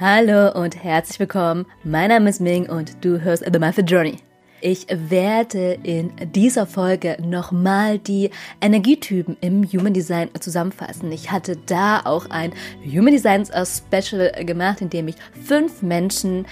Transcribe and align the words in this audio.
Hallo 0.00 0.50
und 0.60 0.82
herzlich 0.82 1.20
willkommen. 1.20 1.66
Mein 1.84 2.08
Name 2.08 2.30
ist 2.30 2.40
Ming 2.40 2.68
und 2.68 3.04
du 3.04 3.20
hörst 3.20 3.44
The 3.44 3.58
Method 3.58 3.82
Journey. 3.82 4.16
Ich 4.60 4.86
werde 4.88 5.78
in 5.82 6.12
dieser 6.34 6.66
Folge 6.66 7.18
nochmal 7.20 7.98
die 7.98 8.30
Energietypen 8.60 9.36
im 9.40 9.64
Human 9.64 9.92
Design 9.92 10.30
zusammenfassen. 10.40 11.12
Ich 11.12 11.30
hatte 11.30 11.56
da 11.66 12.00
auch 12.04 12.30
ein 12.30 12.52
Human 12.84 13.12
Design 13.12 13.44
Special 13.44 14.32
gemacht, 14.44 14.80
in 14.80 14.90
dem 14.90 15.08
ich 15.08 15.16
fünf 15.44 15.82
Menschen 15.82 16.46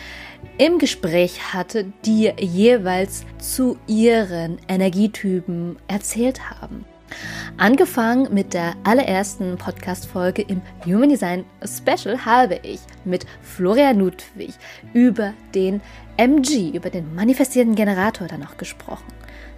im 0.59 0.79
Gespräch 0.79 1.55
hatte, 1.55 1.93
die 2.05 2.33
jeweils 2.39 3.25
zu 3.39 3.79
ihren 3.87 4.59
Energietypen 4.69 5.77
erzählt 5.89 6.51
haben. 6.51 6.85
Angefangen 7.57 8.33
mit 8.33 8.55
der 8.55 8.75
allerersten 8.85 9.57
Podcast-Folge 9.57 10.43
im 10.43 10.63
Human 10.85 11.11
Design 11.11 11.45
Special 11.65 12.25
habe 12.25 12.61
ich 12.63 12.81
mit 13.05 13.27
Florian 13.43 13.99
Ludwig 13.99 14.55
über 14.93 15.35
den 15.55 15.81
MG, 16.17 16.71
über 16.75 16.91
den 16.91 17.15
manifestierenden 17.15 17.77
Generator 17.77 18.29
dann 18.29 18.41
noch 18.41 18.57
gesprochen. 18.57 19.07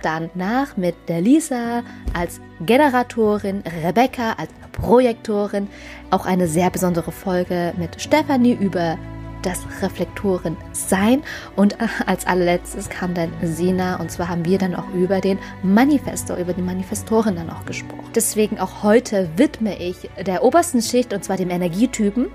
Danach 0.02 0.76
mit 0.76 0.94
der 1.08 1.20
Lisa 1.20 1.82
als 2.12 2.40
Generatorin, 2.60 3.62
Rebecca 3.84 4.32
als 4.32 4.50
Projektorin, 4.72 5.68
auch 6.10 6.26
eine 6.26 6.48
sehr 6.48 6.70
besondere 6.70 7.12
Folge 7.12 7.72
mit 7.76 8.00
Stefanie 8.00 8.54
über 8.54 8.98
das 9.42 9.60
Reflektoren 9.82 10.56
sein. 10.72 11.22
Und 11.56 11.74
äh, 11.74 11.86
als 12.06 12.26
allerletztes 12.26 12.88
kam 12.88 13.14
dann 13.14 13.32
Sina 13.42 14.00
und 14.00 14.10
zwar 14.10 14.28
haben 14.28 14.44
wir 14.44 14.58
dann 14.58 14.74
auch 14.74 14.88
über 14.94 15.20
den 15.20 15.38
Manifestor, 15.62 16.36
über 16.36 16.52
die 16.52 16.62
Manifestoren 16.62 17.36
dann 17.36 17.50
auch 17.50 17.64
gesprochen. 17.66 18.10
Deswegen 18.14 18.58
auch 18.58 18.82
heute 18.82 19.28
widme 19.36 19.78
ich 19.78 20.10
der 20.26 20.42
obersten 20.42 20.82
Schicht 20.82 21.12
und 21.12 21.24
zwar 21.24 21.36
dem 21.36 21.50
Energietypen. 21.50 22.26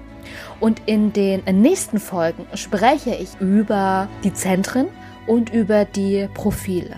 Und 0.59 0.81
in 0.85 1.13
den 1.13 1.43
nächsten 1.61 1.99
Folgen 1.99 2.45
spreche 2.53 3.16
ich 3.16 3.39
über 3.39 4.09
die 4.23 4.33
Zentren 4.33 4.88
und 5.25 5.53
über 5.53 5.86
die 5.86 6.27
Profile. 6.33 6.97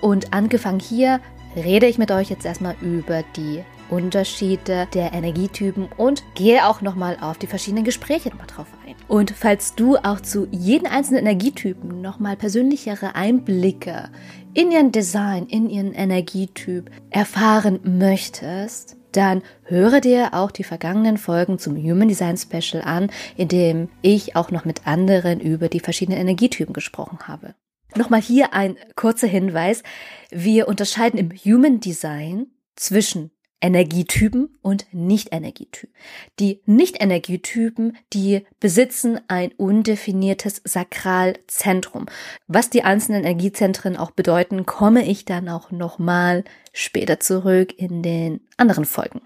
Und 0.00 0.32
angefangen 0.32 0.80
hier 0.80 1.20
rede 1.56 1.86
ich 1.86 1.98
mit 1.98 2.10
euch 2.10 2.30
jetzt 2.30 2.44
erstmal 2.44 2.74
über 2.80 3.22
die 3.36 3.62
Unterschiede 3.94 4.88
der 4.92 5.12
Energietypen 5.12 5.88
und 5.96 6.24
gehe 6.34 6.66
auch 6.66 6.80
nochmal 6.80 7.16
auf 7.20 7.38
die 7.38 7.46
verschiedenen 7.46 7.84
Gespräche 7.84 8.30
nochmal 8.30 8.48
drauf 8.48 8.66
ein. 8.84 8.96
Und 9.06 9.30
falls 9.30 9.74
du 9.74 9.96
auch 9.96 10.20
zu 10.20 10.48
jedem 10.50 10.90
einzelnen 10.90 11.26
Energietypen 11.26 12.00
nochmal 12.00 12.36
persönlichere 12.36 13.14
Einblicke 13.14 14.10
in 14.52 14.72
ihren 14.72 14.90
Design, 14.92 15.46
in 15.46 15.70
ihren 15.70 15.92
Energietyp 15.92 16.90
erfahren 17.10 17.80
möchtest, 17.84 18.96
dann 19.12 19.42
höre 19.62 20.00
dir 20.00 20.34
auch 20.34 20.50
die 20.50 20.64
vergangenen 20.64 21.18
Folgen 21.18 21.58
zum 21.58 21.76
Human 21.76 22.08
Design 22.08 22.36
Special 22.36 22.82
an, 22.82 23.10
in 23.36 23.48
dem 23.48 23.88
ich 24.02 24.34
auch 24.34 24.50
noch 24.50 24.64
mit 24.64 24.86
anderen 24.86 25.38
über 25.38 25.68
die 25.68 25.80
verschiedenen 25.80 26.20
Energietypen 26.20 26.72
gesprochen 26.72 27.20
habe. 27.28 27.54
Nochmal 27.96 28.20
hier 28.20 28.52
ein 28.54 28.76
kurzer 28.96 29.28
Hinweis. 29.28 29.84
Wir 30.30 30.66
unterscheiden 30.66 31.18
im 31.18 31.30
Human 31.30 31.78
Design 31.78 32.48
zwischen 32.74 33.30
Energietypen 33.64 34.58
und 34.60 34.84
Nicht-Energietypen. 34.92 35.94
Die 36.38 36.60
Nicht-Energietypen, 36.66 37.96
die 38.12 38.44
besitzen 38.60 39.18
ein 39.26 39.52
undefiniertes 39.52 40.60
Sakralzentrum. 40.64 42.04
Was 42.46 42.68
die 42.68 42.82
einzelnen 42.82 43.24
Energiezentren 43.24 43.96
auch 43.96 44.10
bedeuten, 44.10 44.66
komme 44.66 45.06
ich 45.06 45.24
dann 45.24 45.48
auch 45.48 45.70
nochmal 45.70 46.44
später 46.74 47.20
zurück 47.20 47.72
in 47.78 48.02
den 48.02 48.42
anderen 48.58 48.84
Folgen. 48.84 49.22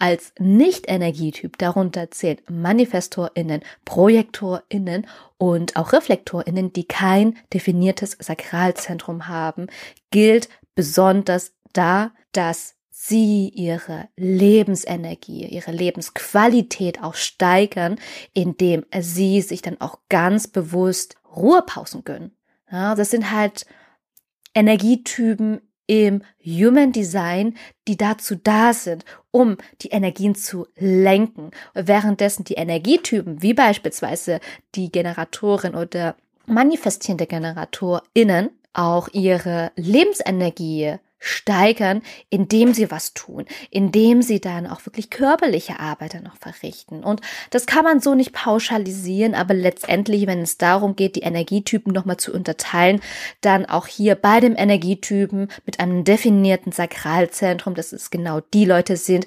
Als 0.00 0.32
Nicht-Energietyp 0.40 1.56
darunter 1.56 2.10
zählt 2.10 2.50
ManifestorInnen, 2.50 3.60
ProjektorInnen 3.84 5.06
und 5.36 5.76
auch 5.76 5.92
ReflektorInnen, 5.92 6.72
die 6.72 6.88
kein 6.88 7.36
definiertes 7.54 8.16
Sakralzentrum 8.18 9.28
haben, 9.28 9.68
gilt 10.10 10.48
besonders 10.74 11.52
da, 11.72 12.10
dass 12.32 12.74
sie 13.00 13.48
ihre 13.50 14.08
Lebensenergie, 14.16 15.46
ihre 15.46 15.70
Lebensqualität 15.70 17.00
auch 17.00 17.14
steigern, 17.14 17.96
indem 18.34 18.84
sie 18.98 19.40
sich 19.40 19.62
dann 19.62 19.80
auch 19.80 20.00
ganz 20.08 20.48
bewusst 20.48 21.14
Ruhepausen 21.36 22.02
gönnen. 22.02 22.32
Ja, 22.70 22.96
das 22.96 23.10
sind 23.10 23.30
halt 23.30 23.66
Energietypen 24.52 25.60
im 25.86 26.22
Human 26.44 26.90
Design, 26.90 27.56
die 27.86 27.96
dazu 27.96 28.34
da 28.34 28.74
sind, 28.74 29.04
um 29.30 29.56
die 29.80 29.88
Energien 29.88 30.34
zu 30.34 30.66
lenken. 30.76 31.52
Währenddessen 31.74 32.44
die 32.44 32.54
Energietypen, 32.54 33.42
wie 33.42 33.54
beispielsweise 33.54 34.40
die 34.74 34.90
Generatorin 34.90 35.76
oder 35.76 36.16
manifestierende 36.46 37.26
GeneratorInnen, 37.26 38.50
auch 38.72 39.08
ihre 39.12 39.70
Lebensenergie 39.76 40.98
steigern, 41.18 42.02
indem 42.30 42.74
sie 42.74 42.90
was 42.90 43.14
tun, 43.14 43.44
indem 43.70 44.22
sie 44.22 44.40
dann 44.40 44.66
auch 44.66 44.86
wirklich 44.86 45.10
körperliche 45.10 45.80
Arbeit 45.80 46.14
dann 46.14 46.22
noch 46.24 46.36
verrichten. 46.36 47.02
Und 47.02 47.20
das 47.50 47.66
kann 47.66 47.84
man 47.84 48.00
so 48.00 48.14
nicht 48.14 48.32
pauschalisieren, 48.32 49.34
aber 49.34 49.54
letztendlich, 49.54 50.26
wenn 50.26 50.40
es 50.40 50.58
darum 50.58 50.96
geht, 50.96 51.16
die 51.16 51.22
Energietypen 51.22 51.92
nochmal 51.92 52.18
zu 52.18 52.32
unterteilen, 52.32 53.00
dann 53.40 53.66
auch 53.66 53.86
hier 53.86 54.14
bei 54.14 54.40
dem 54.40 54.56
Energietypen 54.56 55.48
mit 55.66 55.80
einem 55.80 56.04
definierten 56.04 56.72
Sakralzentrum, 56.72 57.74
dass 57.74 57.92
es 57.92 58.10
genau 58.10 58.40
die 58.40 58.64
Leute 58.64 58.96
sind, 58.96 59.26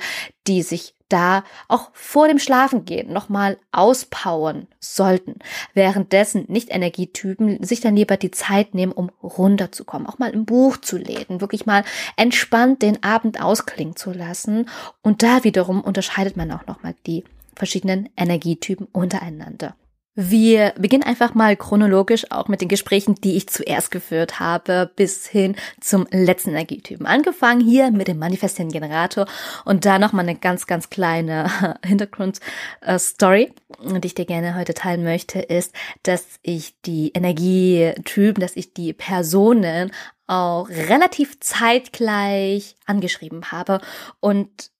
die 0.51 0.63
sich 0.63 0.94
da 1.07 1.44
auch 1.67 1.89
vor 1.94 2.28
dem 2.28 2.39
Schlafengehen 2.39 3.12
nochmal 3.12 3.57
auspowern 3.72 4.67
sollten. 4.79 5.39
Währenddessen 5.73 6.45
Nicht-Energietypen 6.47 7.63
sich 7.63 7.79
dann 7.79 7.95
lieber 7.95 8.17
die 8.17 8.31
Zeit 8.31 8.73
nehmen, 8.73 8.91
um 8.91 9.11
runterzukommen, 9.23 10.07
auch 10.07 10.19
mal 10.19 10.31
ein 10.31 10.45
Buch 10.45 10.78
zu 10.78 10.97
lesen, 10.97 11.41
wirklich 11.41 11.66
mal 11.66 11.84
entspannt 12.17 12.81
den 12.81 13.01
Abend 13.01 13.41
ausklingen 13.41 13.95
zu 13.95 14.11
lassen. 14.11 14.69
Und 15.01 15.23
da 15.23 15.44
wiederum 15.44 15.81
unterscheidet 15.81 16.35
man 16.38 16.51
auch 16.51 16.66
nochmal 16.67 16.95
die 17.06 17.23
verschiedenen 17.56 18.09
Energietypen 18.17 18.88
untereinander. 18.91 19.75
Wir 20.13 20.73
beginnen 20.77 21.03
einfach 21.03 21.35
mal 21.35 21.55
chronologisch 21.55 22.29
auch 22.31 22.49
mit 22.49 22.59
den 22.59 22.67
Gesprächen, 22.67 23.16
die 23.16 23.38
ich 23.38 23.47
zuerst 23.47 23.91
geführt 23.91 24.41
habe, 24.41 24.91
bis 24.97 25.25
hin 25.25 25.55
zum 25.79 26.05
letzten 26.11 26.49
Energietypen. 26.49 27.05
Angefangen 27.05 27.61
hier 27.61 27.91
mit 27.91 28.09
dem 28.09 28.19
manifestierenden 28.19 28.81
Generator 28.81 29.25
und 29.63 29.85
da 29.85 29.99
nochmal 29.99 30.27
eine 30.27 30.38
ganz, 30.38 30.67
ganz 30.67 30.89
kleine 30.89 31.79
Hintergrundstory, 31.85 33.53
die 33.79 34.07
ich 34.07 34.16
dir 34.16 34.25
gerne 34.25 34.55
heute 34.55 34.73
teilen 34.73 35.03
möchte, 35.03 35.39
ist, 35.39 35.73
dass 36.03 36.25
ich 36.41 36.75
die 36.81 37.13
Energietypen, 37.13 38.41
dass 38.41 38.57
ich 38.57 38.73
die 38.73 38.91
Personen 38.91 39.91
auch 40.28 40.67
relativ 40.67 41.39
zeitgleich 41.39 42.75
angeschrieben 42.85 43.53
habe 43.53 43.79
und 44.19 44.72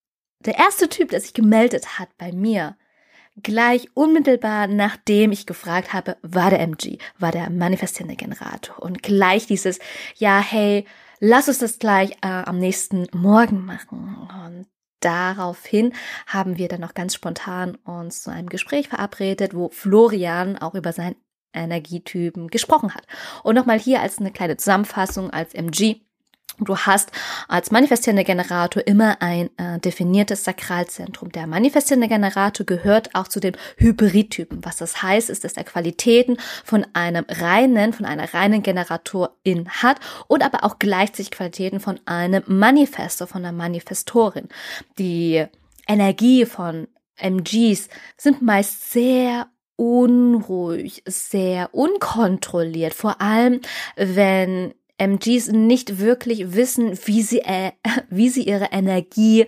der 0.46 0.58
erste 0.58 0.90
Typ, 0.90 1.10
der 1.10 1.22
sich 1.22 1.34
gemeldet 1.34 2.00
hat 2.00 2.10
bei 2.18 2.32
mir, 2.32 2.76
gleich 3.42 3.88
unmittelbar 3.94 4.68
nachdem 4.68 5.32
ich 5.32 5.46
gefragt 5.46 5.94
habe, 5.94 6.18
war 6.22 6.50
der 6.50 6.60
MG, 6.60 6.98
war 7.18 7.32
der 7.32 7.50
manifestierende 7.50 8.16
Generator 8.16 8.82
und 8.82 9.04
gleich 9.04 9.48
dieses, 9.48 9.80
ja, 10.16 10.40
hey, 10.40 10.86
lass 11.20 11.48
uns 11.48 11.60
das 11.60 11.80
gleich 11.80 12.12
äh, 12.22 12.28
am 12.28 12.60
nächsten 12.60 13.08
Morgen 13.14 13.66
machen. 13.66 14.28
Und 14.46 14.68
daraufhin 15.00 15.94
haben 16.28 16.58
wir 16.58 16.68
dann 16.68 16.82
noch 16.82 16.94
ganz 16.94 17.16
spontan 17.16 17.76
uns 17.86 18.24
zu 18.24 18.32
einem 18.32 18.50
Gespräch 18.50 18.90
verabredet, 18.90 19.54
wo 19.56 19.70
Florian 19.70 20.58
auch 20.58 20.76
über 20.76 20.92
seinen 20.92 21.16
Energietypen 21.54 22.48
gesprochen 22.48 22.94
hat. 22.94 23.06
Und 23.44 23.56
nochmal 23.56 23.80
hier 23.80 24.02
als 24.02 24.20
eine 24.20 24.32
kleine 24.32 24.58
Zusammenfassung 24.58 25.30
als 25.30 25.54
MG. 25.54 26.02
Du 26.64 26.78
hast 26.78 27.12
als 27.48 27.72
manifestierender 27.72 28.24
Generator 28.24 28.86
immer 28.86 29.20
ein 29.20 29.50
äh, 29.58 29.80
definiertes 29.80 30.44
Sakralzentrum. 30.44 31.32
Der 31.32 31.48
manifestierende 31.48 32.08
Generator 32.08 32.66
gehört 32.66 33.16
auch 33.16 33.28
zu 33.28 33.40
den 33.40 33.58
Hybridtypen. 33.78 34.64
Was 34.64 34.78
das 34.78 35.02
heißt, 35.02 35.32
ist, 35.32 35.44
dass 35.44 35.54
er 35.54 35.64
Qualitäten 35.64 36.38
von 36.64 36.86
einem 36.94 37.26
reinen, 37.28 37.94
von 37.94 38.06
einer 38.06 38.32
reinen 38.32 38.62
Generatorin 38.62 39.70
hat 39.70 40.00
und 40.28 40.44
aber 40.44 40.64
auch 40.64 40.78
gleichzeitig 40.78 41.32
Qualitäten 41.32 41.80
von 41.80 42.00
einem 42.06 42.44
Manifestor, 42.46 43.26
von 43.26 43.44
einer 43.44 43.58
Manifestorin. 43.58 44.48
Die 45.00 45.44
Energie 45.88 46.46
von 46.46 46.88
MGs 47.18 47.90
sind 48.18 48.44
meist 48.44 48.92
sehr 48.92 49.48
unruhig, 49.78 51.02
sehr 51.08 51.74
unkontrolliert, 51.74 52.94
vor 52.94 53.20
allem 53.20 53.62
wenn 53.96 54.76
MGs 55.02 55.48
nicht 55.48 56.00
wirklich 56.00 56.54
wissen, 56.54 56.98
wie 57.06 57.22
sie, 57.24 57.40
äh, 57.40 57.72
wie 58.10 58.30
sie 58.30 58.44
ihre 58.44 58.70
Energie 58.72 59.48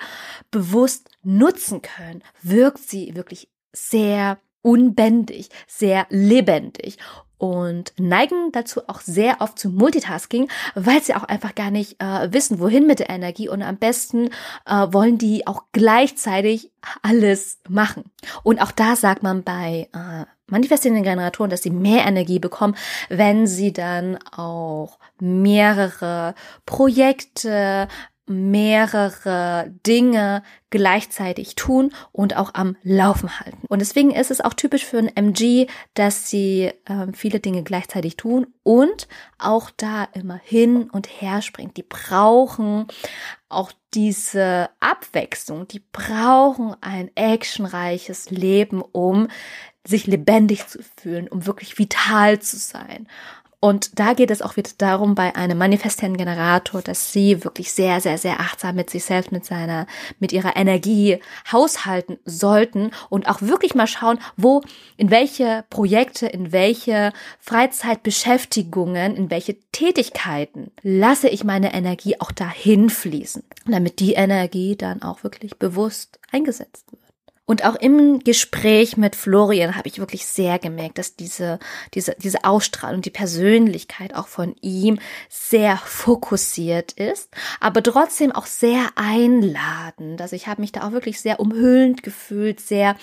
bewusst 0.51 1.09
nutzen 1.21 1.81
können, 1.81 2.23
wirkt 2.41 2.79
sie 2.79 3.15
wirklich 3.15 3.49
sehr 3.71 4.39
unbändig, 4.61 5.49
sehr 5.67 6.07
lebendig. 6.09 6.97
und 7.37 7.91
neigen 7.97 8.53
dazu 8.53 8.87
auch 8.87 9.01
sehr 9.01 9.41
oft 9.41 9.59
zu 9.59 9.69
Multitasking, 9.69 10.49
weil 10.75 11.03
sie 11.03 11.13
auch 11.13 11.25
einfach 11.25 11.55
gar 11.55 11.71
nicht 11.71 12.01
äh, 12.01 12.31
wissen, 12.31 12.59
wohin 12.59 12.87
mit 12.87 12.99
der 12.99 13.09
Energie 13.09 13.49
und 13.49 13.61
am 13.61 13.75
besten 13.75 14.29
äh, 14.65 14.87
wollen 14.91 15.17
die 15.17 15.45
auch 15.45 15.63
gleichzeitig 15.73 16.71
alles 17.01 17.59
machen. 17.67 18.05
Und 18.43 18.61
auch 18.61 18.71
da 18.71 18.95
sagt 18.95 19.23
man 19.23 19.43
bei 19.43 19.89
äh, 19.91 20.25
manifestierenden 20.47 21.03
Generatoren, 21.03 21.49
dass 21.49 21.63
sie 21.63 21.71
mehr 21.71 22.05
Energie 22.05 22.39
bekommen, 22.39 22.75
wenn 23.09 23.47
sie 23.47 23.73
dann 23.73 24.17
auch 24.35 24.99
mehrere 25.19 26.35
Projekte, 26.65 27.87
mehrere 28.25 29.73
Dinge 29.85 30.43
gleichzeitig 30.69 31.55
tun 31.55 31.91
und 32.11 32.37
auch 32.37 32.53
am 32.53 32.77
Laufen 32.81 33.39
halten. 33.39 33.65
Und 33.67 33.79
deswegen 33.79 34.11
ist 34.11 34.31
es 34.31 34.41
auch 34.41 34.53
typisch 34.53 34.85
für 34.85 34.97
ein 34.97 35.15
MG, 35.15 35.67
dass 35.93 36.29
sie 36.29 36.71
äh, 36.85 37.07
viele 37.13 37.39
Dinge 37.39 37.63
gleichzeitig 37.63 38.15
tun 38.15 38.47
und 38.63 39.07
auch 39.37 39.69
da 39.75 40.07
immer 40.13 40.39
hin 40.41 40.89
und 40.89 41.07
her 41.07 41.41
springt. 41.41 41.75
Die 41.75 41.83
brauchen 41.83 42.87
auch 43.49 43.71
diese 43.93 44.69
Abwechslung, 44.79 45.67
die 45.67 45.83
brauchen 45.91 46.75
ein 46.81 47.11
actionreiches 47.15 48.31
Leben, 48.31 48.81
um 48.81 49.27
sich 49.85 50.07
lebendig 50.07 50.67
zu 50.67 50.79
fühlen, 50.97 51.27
um 51.27 51.45
wirklich 51.45 51.77
vital 51.77 52.39
zu 52.39 52.57
sein. 52.57 53.07
Und 53.63 53.97
da 53.97 54.11
geht 54.11 54.29
es 54.29 54.41
auch 54.41 54.57
wieder 54.57 54.71
darum, 54.77 55.15
bei 55.15 55.37
einem 55.37 55.57
manifestierenden 55.57 56.17
Generator, 56.17 56.81
dass 56.81 57.13
sie 57.13 57.45
wirklich 57.45 57.71
sehr, 57.71 58.01
sehr, 58.01 58.17
sehr 58.17 58.41
achtsam 58.41 58.75
mit 58.75 58.89
sich 58.89 59.05
selbst, 59.05 59.31
mit 59.31 59.45
seiner, 59.45 59.87
mit 60.19 60.33
ihrer 60.33 60.57
Energie 60.57 61.19
haushalten 61.49 62.19
sollten 62.25 62.91
und 63.07 63.29
auch 63.29 63.41
wirklich 63.41 63.73
mal 63.73 63.87
schauen, 63.87 64.19
wo, 64.35 64.63
in 64.97 65.11
welche 65.11 65.63
Projekte, 65.69 66.27
in 66.27 66.51
welche 66.51 67.13
Freizeitbeschäftigungen, 67.39 69.15
in 69.15 69.31
welche 69.31 69.55
Tätigkeiten 69.71 70.71
lasse 70.81 71.29
ich 71.29 71.45
meine 71.45 71.73
Energie 71.73 72.19
auch 72.19 72.33
dahin 72.33 72.89
fließen, 72.89 73.43
damit 73.65 74.01
die 74.01 74.15
Energie 74.15 74.75
dann 74.75 75.03
auch 75.03 75.23
wirklich 75.23 75.55
bewusst 75.55 76.19
eingesetzt 76.33 76.91
wird. 76.91 77.02
Und 77.45 77.65
auch 77.65 77.75
im 77.75 78.19
Gespräch 78.19 78.95
mit 78.95 79.17
Florian 79.17 79.75
habe 79.75 79.89
ich 79.89 79.99
wirklich 79.99 80.25
sehr 80.25 80.59
gemerkt, 80.59 80.97
dass 80.97 81.17
diese, 81.17 81.59
diese, 81.93 82.15
diese 82.17 82.45
Ausstrahlung, 82.45 83.01
die 83.01 83.09
Persönlichkeit 83.09 84.15
auch 84.15 84.27
von 84.27 84.55
ihm 84.61 84.97
sehr 85.27 85.75
fokussiert 85.75 86.93
ist, 86.93 87.29
aber 87.59 87.83
trotzdem 87.83 88.31
auch 88.31 88.45
sehr 88.45 88.91
einladend. 88.95 90.21
Also 90.21 90.37
ich 90.37 90.47
habe 90.47 90.61
mich 90.61 90.71
da 90.71 90.87
auch 90.87 90.93
wirklich 90.93 91.19
sehr 91.19 91.41
umhüllend 91.41 92.01
gefühlt, 92.01 92.61
sehr, 92.61 92.95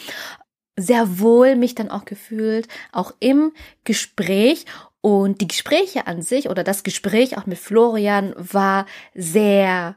sehr 0.74 1.18
wohl 1.18 1.54
mich 1.54 1.74
dann 1.74 1.90
auch 1.90 2.06
gefühlt, 2.06 2.66
auch 2.92 3.12
im 3.20 3.52
Gespräch. 3.84 4.64
Und 5.02 5.42
die 5.42 5.48
Gespräche 5.48 6.06
an 6.06 6.22
sich 6.22 6.48
oder 6.48 6.64
das 6.64 6.82
Gespräch 6.82 7.36
auch 7.36 7.44
mit 7.44 7.58
Florian 7.58 8.34
war 8.36 8.86
sehr 9.14 9.96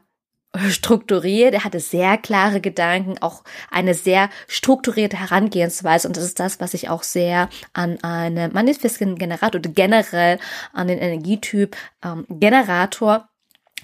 strukturiert, 0.68 1.54
er 1.54 1.64
hatte 1.64 1.80
sehr 1.80 2.16
klare 2.18 2.60
Gedanken, 2.60 3.16
auch 3.20 3.44
eine 3.70 3.94
sehr 3.94 4.30
strukturierte 4.48 5.18
Herangehensweise 5.18 6.08
und 6.08 6.16
das 6.16 6.24
ist 6.24 6.40
das, 6.40 6.60
was 6.60 6.74
ich 6.74 6.88
auch 6.88 7.02
sehr 7.02 7.48
an 7.72 8.02
einem 8.02 8.52
manifestierenden 8.52 9.18
Generator 9.18 9.60
oder 9.60 9.70
generell 9.70 10.38
an 10.72 10.88
den 10.88 10.98
Energietyp 10.98 11.76
ähm, 12.04 12.26
Generator 12.28 13.28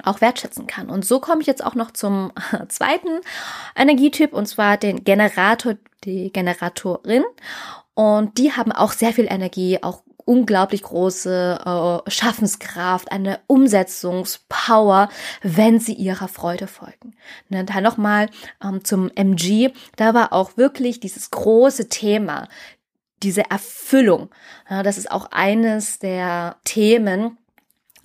auch 0.04 0.20
wertschätzen 0.20 0.66
kann. 0.66 0.88
Und 0.88 1.04
so 1.04 1.20
komme 1.20 1.42
ich 1.42 1.46
jetzt 1.46 1.64
auch 1.64 1.74
noch 1.74 1.90
zum 1.90 2.32
zweiten 2.68 3.20
Energietyp 3.76 4.32
und 4.32 4.46
zwar 4.46 4.76
den 4.76 5.04
Generator, 5.04 5.74
die 6.04 6.32
Generatorin. 6.32 7.24
Und 7.94 8.38
die 8.38 8.52
haben 8.52 8.72
auch 8.72 8.92
sehr 8.92 9.12
viel 9.12 9.26
Energie, 9.28 9.78
auch 9.82 10.02
unglaublich 10.30 10.82
große 10.82 12.02
äh, 12.06 12.08
Schaffenskraft, 12.08 13.10
eine 13.10 13.40
Umsetzungspower, 13.48 15.08
wenn 15.42 15.80
sie 15.80 15.94
ihrer 15.94 16.28
Freude 16.28 16.68
folgen. 16.68 17.16
Ne, 17.48 17.64
da 17.64 17.80
nochmal 17.80 18.28
ähm, 18.62 18.84
zum 18.84 19.10
MG, 19.16 19.70
da 19.96 20.14
war 20.14 20.32
auch 20.32 20.56
wirklich 20.56 21.00
dieses 21.00 21.32
große 21.32 21.88
Thema, 21.88 22.46
diese 23.24 23.50
Erfüllung. 23.50 24.30
Ja, 24.70 24.84
das 24.84 24.98
ist 24.98 25.10
auch 25.10 25.32
eines 25.32 25.98
der 25.98 26.58
Themen, 26.62 27.36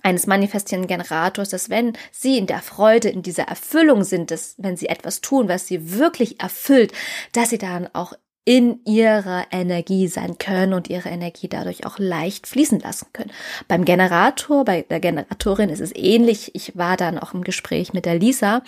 eines 0.02 0.26
manifestierenden 0.26 0.88
Generators, 0.88 1.50
dass 1.50 1.70
wenn 1.70 1.92
sie 2.10 2.38
in 2.38 2.48
der 2.48 2.60
Freude, 2.60 3.08
in 3.08 3.22
dieser 3.22 3.44
Erfüllung 3.44 4.02
sind, 4.02 4.32
dass 4.32 4.56
wenn 4.58 4.76
sie 4.76 4.88
etwas 4.88 5.20
tun, 5.20 5.48
was 5.48 5.68
sie 5.68 5.96
wirklich 5.96 6.40
erfüllt, 6.40 6.92
dass 7.32 7.50
sie 7.50 7.58
dann 7.58 7.88
auch 7.92 8.14
in 8.46 8.80
ihrer 8.84 9.44
Energie 9.50 10.06
sein 10.06 10.38
können 10.38 10.72
und 10.72 10.88
ihre 10.88 11.08
Energie 11.08 11.48
dadurch 11.48 11.84
auch 11.84 11.98
leicht 11.98 12.46
fließen 12.46 12.78
lassen 12.78 13.08
können. 13.12 13.32
Beim 13.66 13.84
Generator, 13.84 14.64
bei 14.64 14.82
der 14.82 15.00
Generatorin 15.00 15.68
ist 15.68 15.80
es 15.80 15.94
ähnlich. 15.94 16.54
Ich 16.54 16.78
war 16.78 16.96
dann 16.96 17.18
auch 17.18 17.34
im 17.34 17.42
Gespräch 17.42 17.92
mit 17.92 18.06
der 18.06 18.14
Lisa 18.14 18.62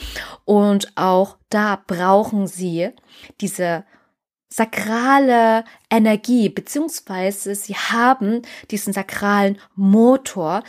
und 0.44 0.92
auch 0.96 1.36
da 1.48 1.80
brauchen 1.86 2.48
sie 2.48 2.90
diese 3.40 3.84
sakrale 4.48 5.64
Energie, 5.90 6.48
beziehungsweise 6.48 7.54
sie 7.54 7.76
haben 7.76 8.42
diesen 8.72 8.92
sakralen 8.92 9.60
Motor, 9.76 10.64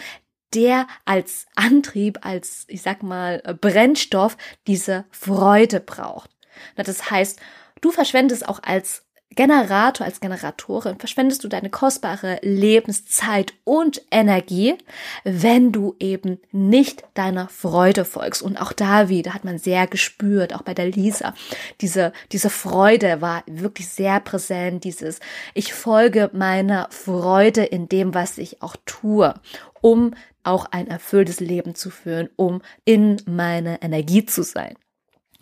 der 0.53 0.85
als 1.06 1.47
Antrieb, 1.56 2.19
als, 2.21 2.65
ich 2.67 2.83
sag 2.83 3.01
mal, 3.01 3.41
Brennstoff 3.59 4.38
diese 4.67 5.06
Freude 5.09 5.79
braucht. 5.79 6.29
Das 6.75 7.09
heißt, 7.09 7.39
Du 7.81 7.91
verschwendest 7.91 8.47
auch 8.47 8.61
als 8.63 9.03
Generator, 9.35 10.05
als 10.05 10.19
Generatorin, 10.21 10.97
verschwendest 10.97 11.43
du 11.43 11.47
deine 11.47 11.69
kostbare 11.69 12.39
Lebenszeit 12.41 13.53
und 13.63 14.01
Energie, 14.09 14.75
wenn 15.23 15.71
du 15.71 15.95
eben 15.99 16.39
nicht 16.51 17.03
deiner 17.13 17.47
Freude 17.47 18.05
folgst. 18.05 18.41
Und 18.41 18.59
auch 18.59 18.73
da 18.73 19.07
wieder 19.07 19.35
hat 19.35 19.45
man 19.45 19.59
sehr 19.59 19.85
gespürt, 19.85 20.55
auch 20.55 20.63
bei 20.63 20.73
der 20.73 20.87
Lisa, 20.87 21.35
diese, 21.79 22.11
diese 22.31 22.49
Freude 22.49 23.21
war 23.21 23.43
wirklich 23.45 23.87
sehr 23.87 24.19
präsent, 24.19 24.83
dieses, 24.83 25.19
ich 25.53 25.73
folge 25.73 26.31
meiner 26.33 26.87
Freude 26.89 27.63
in 27.63 27.87
dem, 27.87 28.15
was 28.15 28.39
ich 28.39 28.63
auch 28.63 28.75
tue, 28.85 29.35
um 29.79 30.15
auch 30.43 30.65
ein 30.71 30.87
erfülltes 30.87 31.39
Leben 31.39 31.75
zu 31.75 31.91
führen, 31.91 32.29
um 32.35 32.61
in 32.83 33.21
meine 33.27 33.81
Energie 33.83 34.25
zu 34.25 34.41
sein. 34.41 34.75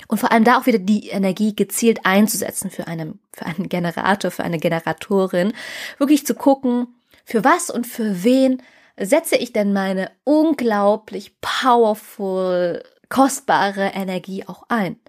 Und 0.08 0.20
vor 0.20 0.32
allem 0.32 0.44
da 0.44 0.60
auch 0.60 0.68
wieder 0.68 0.80
die 0.80 1.10
Energie 1.10 1.56
gezielt 1.56 2.06
einzusetzen 2.06 2.70
für 2.70 2.88
einen, 2.88 3.20
für 3.34 3.46
einen 3.46 3.68
Generator, 3.68 4.32
für 4.32 4.44
eine 4.44 4.60
Generatorin. 4.60 5.54
Wirklich 5.98 6.26
zu 6.26 6.36
gucken, 6.36 6.96
für 7.26 7.44
was 7.44 7.70
und 7.70 7.88
für 7.88 8.24
wen 8.24 8.62
setze 9.00 9.36
ich 9.36 9.54
denn 9.54 9.74
meine 9.74 10.12
unglaublich 10.24 11.40
powerful, 11.42 12.84
kostbare 13.10 13.92
Energie 13.94 14.46
auch 14.48 14.64
ein. 14.70 15.00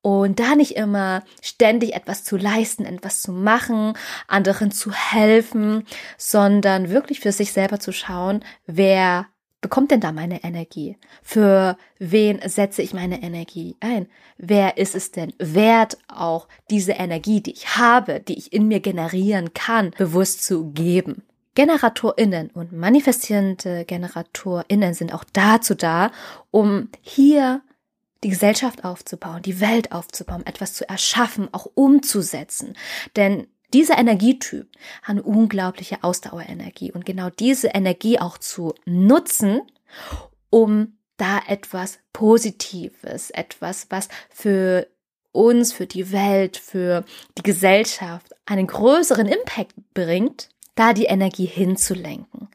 Und 0.00 0.38
da 0.38 0.54
nicht 0.54 0.76
immer 0.76 1.24
ständig 1.42 1.94
etwas 1.94 2.24
zu 2.24 2.36
leisten, 2.36 2.84
etwas 2.84 3.20
zu 3.20 3.32
machen, 3.32 3.94
anderen 4.28 4.70
zu 4.70 4.92
helfen, 4.92 5.84
sondern 6.16 6.90
wirklich 6.90 7.20
für 7.20 7.32
sich 7.32 7.52
selber 7.52 7.80
zu 7.80 7.92
schauen, 7.92 8.44
wer 8.66 9.26
bekommt 9.60 9.90
denn 9.90 10.00
da 10.00 10.12
meine 10.12 10.44
Energie? 10.44 10.96
Für 11.22 11.76
wen 11.98 12.40
setze 12.48 12.82
ich 12.82 12.94
meine 12.94 13.22
Energie 13.22 13.76
ein? 13.80 14.06
Wer 14.36 14.76
ist 14.76 14.94
es 14.94 15.10
denn 15.10 15.32
wert, 15.38 15.98
auch 16.08 16.48
diese 16.70 16.92
Energie, 16.92 17.40
die 17.40 17.52
ich 17.52 17.76
habe, 17.76 18.20
die 18.20 18.38
ich 18.38 18.52
in 18.52 18.68
mir 18.68 18.80
generieren 18.80 19.52
kann, 19.54 19.92
bewusst 19.98 20.44
zu 20.44 20.70
geben? 20.72 21.22
GeneratorInnen 21.54 22.50
und 22.50 22.72
manifestierende 22.72 23.84
GeneratorInnen 23.84 24.94
sind 24.94 25.12
auch 25.12 25.24
dazu 25.32 25.74
da, 25.74 26.12
um 26.52 26.88
hier 27.00 27.62
die 28.22 28.28
Gesellschaft 28.28 28.84
aufzubauen, 28.84 29.42
die 29.42 29.60
Welt 29.60 29.90
aufzubauen, 29.90 30.46
etwas 30.46 30.74
zu 30.74 30.88
erschaffen, 30.88 31.48
auch 31.52 31.66
umzusetzen. 31.74 32.74
Denn 33.16 33.48
dieser 33.74 33.98
Energietyp 33.98 34.68
hat 35.02 35.10
eine 35.10 35.22
unglaubliche 35.22 36.02
Ausdauerenergie 36.02 36.92
und 36.92 37.04
genau 37.04 37.30
diese 37.30 37.68
Energie 37.68 38.18
auch 38.18 38.38
zu 38.38 38.74
nutzen, 38.86 39.62
um 40.50 40.98
da 41.18 41.40
etwas 41.46 41.98
Positives, 42.12 43.30
etwas, 43.30 43.86
was 43.90 44.08
für 44.30 44.86
uns, 45.32 45.72
für 45.72 45.86
die 45.86 46.12
Welt, 46.12 46.56
für 46.56 47.04
die 47.36 47.42
Gesellschaft 47.42 48.32
einen 48.46 48.66
größeren 48.66 49.26
Impact 49.26 49.74
bringt, 49.92 50.48
da 50.74 50.92
die 50.92 51.04
Energie 51.04 51.46
hinzulenken. 51.46 52.48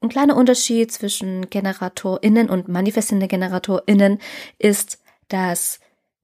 Ein 0.00 0.08
kleiner 0.08 0.36
Unterschied 0.36 0.92
zwischen 0.92 1.48
GeneratorInnen 1.48 2.50
und 2.50 2.68
manifestierende 2.68 3.28
GeneratorInnen 3.28 4.18
ist, 4.58 5.00
dass 5.28 5.78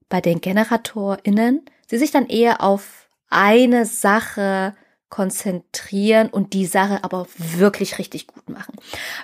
bei 0.09 0.21
den 0.21 0.41
GeneratorInnen 0.41 1.65
sie 1.87 1.97
sich 1.97 2.11
dann 2.11 2.27
eher 2.27 2.61
auf 2.61 3.08
eine 3.29 3.85
Sache 3.85 4.75
konzentrieren 5.09 6.29
und 6.29 6.53
die 6.53 6.67
Sache 6.67 7.03
aber 7.03 7.27
wirklich 7.37 7.97
richtig 7.97 8.27
gut 8.27 8.47
machen. 8.47 8.75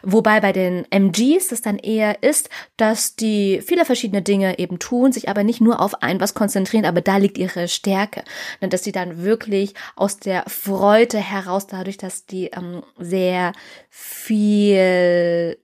Wobei 0.02 0.42
bei 0.42 0.52
den 0.52 0.84
MGs 0.90 1.50
das 1.50 1.62
dann 1.62 1.78
eher 1.78 2.24
ist, 2.24 2.50
dass 2.76 3.16
die 3.16 3.62
viele 3.62 3.86
verschiedene 3.86 4.24
Dinge 4.24 4.58
eben 4.58 4.80
tun, 4.80 5.12
sich 5.12 5.30
aber 5.30 5.44
nicht 5.44 5.62
nur 5.62 5.80
auf 5.80 6.02
ein 6.02 6.20
was 6.20 6.34
konzentrieren, 6.34 6.86
aber 6.86 7.02
da 7.02 7.18
liegt 7.18 7.38
ihre 7.38 7.68
Stärke. 7.68 8.24
Ne, 8.62 8.70
dass 8.70 8.84
sie 8.84 8.92
dann 8.92 9.22
wirklich 9.24 9.76
aus 9.96 10.18
der 10.18 10.44
Freude 10.48 11.20
heraus, 11.20 11.68
dadurch, 11.68 11.98
dass 11.98 12.26
die 12.26 12.48
ähm, 12.48 12.82
sehr 12.98 13.54
vielschichtig 13.90 15.58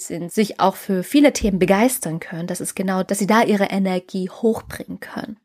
sind, 0.00 0.32
sich 0.32 0.60
auch 0.60 0.76
für 0.76 1.02
viele 1.02 1.32
Themen 1.32 1.58
begeistern 1.58 2.20
können. 2.20 2.46
Das 2.46 2.60
ist 2.60 2.76
genau, 2.76 3.02
dass 3.02 3.18
sie 3.18 3.26
da 3.26 3.42
ihre 3.42 3.64
Energie 3.64 4.30
hochbringen 4.30 5.00
können. 5.00 5.38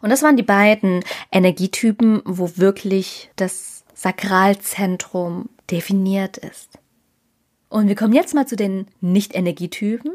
Und 0.00 0.10
das 0.10 0.22
waren 0.22 0.36
die 0.36 0.42
beiden 0.42 1.04
Energietypen, 1.30 2.22
wo 2.24 2.56
wirklich 2.56 3.30
das 3.36 3.84
Sakralzentrum 3.94 5.48
definiert 5.70 6.38
ist. 6.38 6.78
Und 7.68 7.88
wir 7.88 7.94
kommen 7.94 8.14
jetzt 8.14 8.34
mal 8.34 8.46
zu 8.46 8.56
den 8.56 8.86
Nicht-Energietypen. 9.00 10.12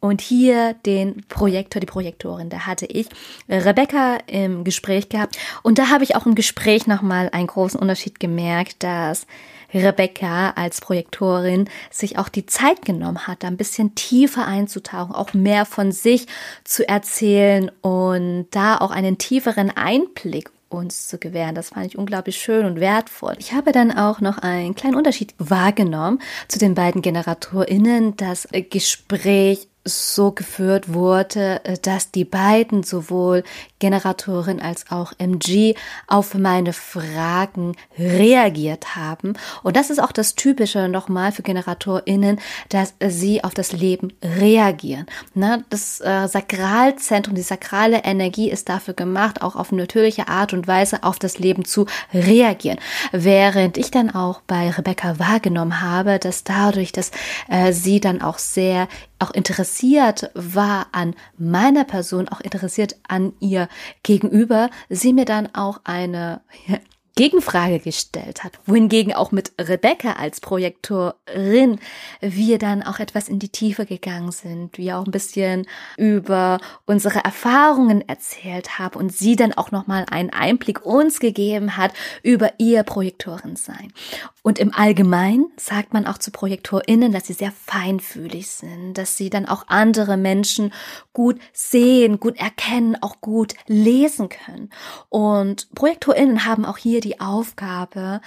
Und 0.00 0.22
hier 0.22 0.74
den 0.86 1.24
Projektor, 1.28 1.78
die 1.78 1.86
Projektorin, 1.86 2.48
da 2.48 2.66
hatte 2.66 2.86
ich 2.86 3.06
Rebecca 3.48 4.16
im 4.26 4.64
Gespräch 4.64 5.10
gehabt. 5.10 5.36
Und 5.62 5.78
da 5.78 5.90
habe 5.90 6.04
ich 6.04 6.16
auch 6.16 6.24
im 6.24 6.34
Gespräch 6.34 6.86
nochmal 6.86 7.28
einen 7.32 7.46
großen 7.46 7.78
Unterschied 7.78 8.18
gemerkt, 8.18 8.82
dass 8.82 9.26
Rebecca 9.74 10.50
als 10.50 10.80
Projektorin 10.80 11.68
sich 11.90 12.18
auch 12.18 12.28
die 12.28 12.46
Zeit 12.46 12.84
genommen 12.84 13.26
hat, 13.26 13.42
da 13.42 13.48
ein 13.48 13.56
bisschen 13.56 13.94
tiefer 13.94 14.46
einzutauchen, 14.46 15.14
auch 15.14 15.34
mehr 15.34 15.64
von 15.64 15.92
sich 15.92 16.26
zu 16.64 16.88
erzählen 16.88 17.70
und 17.82 18.46
da 18.50 18.78
auch 18.78 18.90
einen 18.90 19.18
tieferen 19.18 19.70
Einblick 19.70 20.50
uns 20.70 21.08
zu 21.08 21.18
gewähren. 21.18 21.54
Das 21.54 21.70
fand 21.70 21.86
ich 21.86 21.98
unglaublich 21.98 22.36
schön 22.40 22.64
und 22.64 22.78
wertvoll. 22.80 23.34
Ich 23.38 23.52
habe 23.52 23.72
dann 23.72 23.90
auch 23.90 24.20
noch 24.20 24.38
einen 24.38 24.74
kleinen 24.74 24.94
Unterschied 24.94 25.34
wahrgenommen 25.38 26.20
zu 26.46 26.58
den 26.58 26.74
beiden 26.74 27.02
GeneratorInnen. 27.02 28.16
Das 28.16 28.48
Gespräch 28.70 29.68
so 29.84 30.32
geführt 30.32 30.92
wurde, 30.92 31.64
äh, 31.64 31.78
dass 31.80 32.10
die 32.10 32.24
beiden 32.24 32.82
sowohl 32.82 33.44
Generatorin 33.78 34.60
als 34.60 34.90
auch 34.90 35.12
MG 35.18 35.74
auf 36.06 36.34
meine 36.34 36.72
Fragen 36.72 37.76
reagiert 37.98 38.94
haben. 38.94 39.34
Und 39.62 39.76
das 39.76 39.88
ist 39.88 39.98
auch 39.98 40.12
das 40.12 40.34
Typische 40.34 40.88
nochmal 40.88 41.32
für 41.32 41.42
GeneratorInnen, 41.42 42.40
dass 42.68 42.94
sie 43.02 43.42
auf 43.42 43.54
das 43.54 43.72
Leben 43.72 44.12
reagieren. 44.22 45.06
Ne? 45.34 45.64
Das 45.70 46.00
äh, 46.00 46.28
Sakralzentrum, 46.28 47.34
die 47.34 47.42
sakrale 47.42 48.04
Energie 48.04 48.50
ist 48.50 48.68
dafür 48.68 48.94
gemacht, 48.94 49.40
auch 49.40 49.56
auf 49.56 49.72
natürliche 49.72 50.28
Art 50.28 50.52
und 50.52 50.68
Weise 50.68 51.02
auf 51.02 51.18
das 51.18 51.38
Leben 51.38 51.64
zu 51.64 51.86
reagieren. 52.12 52.78
Während 53.12 53.78
ich 53.78 53.90
dann 53.90 54.14
auch 54.14 54.42
bei 54.46 54.70
Rebecca 54.70 55.18
wahrgenommen 55.18 55.80
habe, 55.80 56.18
dass 56.18 56.44
dadurch, 56.44 56.92
dass 56.92 57.10
äh, 57.48 57.72
sie 57.72 58.00
dann 58.00 58.20
auch 58.20 58.38
sehr 58.38 58.88
auch 59.20 59.30
interessiert 59.30 60.30
war 60.34 60.88
an 60.92 61.14
meiner 61.38 61.84
Person, 61.84 62.28
auch 62.28 62.40
interessiert 62.40 62.96
an 63.06 63.32
ihr 63.38 63.68
gegenüber, 64.02 64.70
sie 64.88 65.12
mir 65.12 65.24
dann 65.26 65.54
auch 65.54 65.80
eine 65.84 66.40
Gegenfrage 67.16 67.80
gestellt 67.80 68.44
hat, 68.44 68.52
wohingegen 68.64 69.12
auch 69.12 69.30
mit 69.30 69.52
Rebecca 69.60 70.12
als 70.12 70.40
Projektorin 70.40 71.78
wir 72.20 72.58
dann 72.58 72.82
auch 72.82 72.98
etwas 72.98 73.28
in 73.28 73.38
die 73.38 73.50
Tiefe 73.50 73.84
gegangen 73.84 74.32
sind, 74.32 74.78
wir 74.78 74.96
auch 74.96 75.04
ein 75.04 75.10
bisschen 75.10 75.66
über 75.98 76.60
unsere 76.86 77.22
Erfahrungen 77.22 78.08
erzählt 78.08 78.78
haben 78.78 78.98
und 78.98 79.12
sie 79.12 79.36
dann 79.36 79.52
auch 79.52 79.70
nochmal 79.70 80.06
einen 80.10 80.30
Einblick 80.30 80.86
uns 80.86 81.20
gegeben 81.20 81.76
hat 81.76 81.92
über 82.22 82.52
ihr 82.56 82.84
Projektorin 82.84 83.56
sein. 83.56 83.92
Und 84.42 84.58
im 84.58 84.74
Allgemeinen 84.74 85.50
sagt 85.56 85.92
man 85.92 86.06
auch 86.06 86.18
zu 86.18 86.30
ProjektorInnen, 86.30 87.12
dass 87.12 87.26
sie 87.26 87.34
sehr 87.34 87.52
feinfühlig 87.52 88.50
sind, 88.50 88.94
dass 88.94 89.16
sie 89.16 89.30
dann 89.30 89.46
auch 89.46 89.64
andere 89.68 90.16
Menschen 90.16 90.72
gut 91.12 91.38
sehen, 91.52 92.20
gut 92.20 92.38
erkennen, 92.38 92.96
auch 93.02 93.20
gut 93.20 93.54
lesen 93.66 94.28
können. 94.28 94.70
Und 95.08 95.70
ProjektorInnen 95.74 96.44
haben 96.44 96.64
auch 96.64 96.78
hier 96.78 97.00
die 97.00 97.20
Aufgabe, 97.20 98.20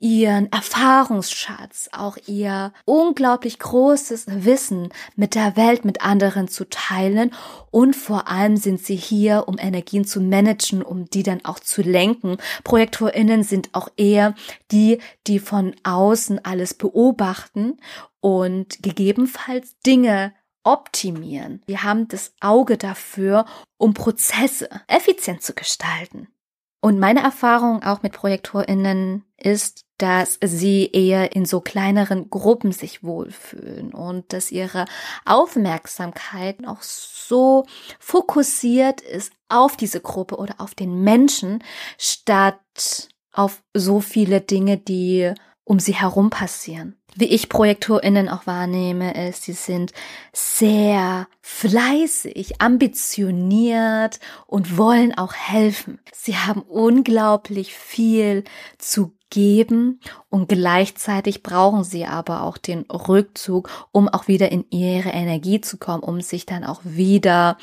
ihren 0.00 0.50
Erfahrungsschatz, 0.52 1.90
auch 1.92 2.16
ihr 2.26 2.72
unglaublich 2.84 3.58
großes 3.58 4.26
Wissen 4.28 4.90
mit 5.16 5.34
der 5.34 5.56
Welt, 5.56 5.84
mit 5.84 6.02
anderen 6.02 6.48
zu 6.48 6.68
teilen. 6.68 7.32
Und 7.70 7.96
vor 7.96 8.28
allem 8.28 8.56
sind 8.56 8.80
sie 8.84 8.96
hier, 8.96 9.44
um 9.48 9.58
Energien 9.58 10.04
zu 10.04 10.20
managen, 10.20 10.82
um 10.82 11.06
die 11.06 11.24
dann 11.24 11.44
auch 11.44 11.58
zu 11.58 11.82
lenken. 11.82 12.36
ProjektorInnen 12.64 13.42
sind 13.42 13.70
auch 13.72 13.88
eher 13.96 14.34
die, 14.70 14.98
die 15.26 15.40
von 15.40 15.74
außen 15.82 16.44
alles 16.44 16.74
beobachten 16.74 17.78
und 18.20 18.82
gegebenenfalls 18.82 19.78
Dinge 19.80 20.32
optimieren. 20.62 21.62
Wir 21.66 21.82
haben 21.82 22.08
das 22.08 22.32
Auge 22.40 22.76
dafür, 22.76 23.46
um 23.78 23.94
Prozesse 23.94 24.68
effizient 24.86 25.42
zu 25.42 25.54
gestalten. 25.54 26.28
Und 26.80 27.00
meine 27.00 27.22
Erfahrung 27.22 27.82
auch 27.82 28.02
mit 28.02 28.12
ProjektorInnen 28.12 29.24
ist, 29.36 29.84
dass 29.98 30.38
sie 30.40 30.90
eher 30.92 31.34
in 31.34 31.44
so 31.44 31.60
kleineren 31.60 32.30
Gruppen 32.30 32.70
sich 32.70 33.02
wohlfühlen 33.02 33.92
und 33.92 34.32
dass 34.32 34.52
ihre 34.52 34.84
Aufmerksamkeit 35.24 36.64
auch 36.66 36.82
so 36.82 37.66
fokussiert 37.98 39.00
ist 39.00 39.32
auf 39.48 39.76
diese 39.76 40.00
Gruppe 40.00 40.36
oder 40.36 40.54
auf 40.58 40.76
den 40.76 41.02
Menschen, 41.02 41.64
statt 41.98 42.60
auf 43.32 43.62
so 43.74 44.00
viele 44.00 44.40
Dinge, 44.40 44.78
die 44.78 45.34
um 45.68 45.78
sie 45.78 45.94
herum 45.94 46.30
passieren. 46.30 46.96
Wie 47.14 47.26
ich 47.26 47.50
ProjektorInnen 47.50 48.30
auch 48.30 48.46
wahrnehme, 48.46 49.28
ist, 49.28 49.42
sie 49.42 49.52
sind 49.52 49.92
sehr 50.32 51.28
fleißig, 51.42 52.62
ambitioniert 52.62 54.18
und 54.46 54.78
wollen 54.78 55.16
auch 55.16 55.34
helfen. 55.34 56.00
Sie 56.14 56.36
haben 56.36 56.62
unglaublich 56.62 57.74
viel 57.74 58.44
zu 58.78 59.14
geben 59.28 60.00
und 60.30 60.48
gleichzeitig 60.48 61.42
brauchen 61.42 61.84
sie 61.84 62.06
aber 62.06 62.44
auch 62.44 62.56
den 62.56 62.82
Rückzug, 62.90 63.68
um 63.92 64.08
auch 64.08 64.26
wieder 64.26 64.50
in 64.50 64.64
ihre 64.70 65.10
Energie 65.10 65.60
zu 65.60 65.76
kommen, 65.76 66.02
um 66.02 66.22
sich 66.22 66.46
dann 66.46 66.64
auch 66.64 66.80
wieder 66.84 67.58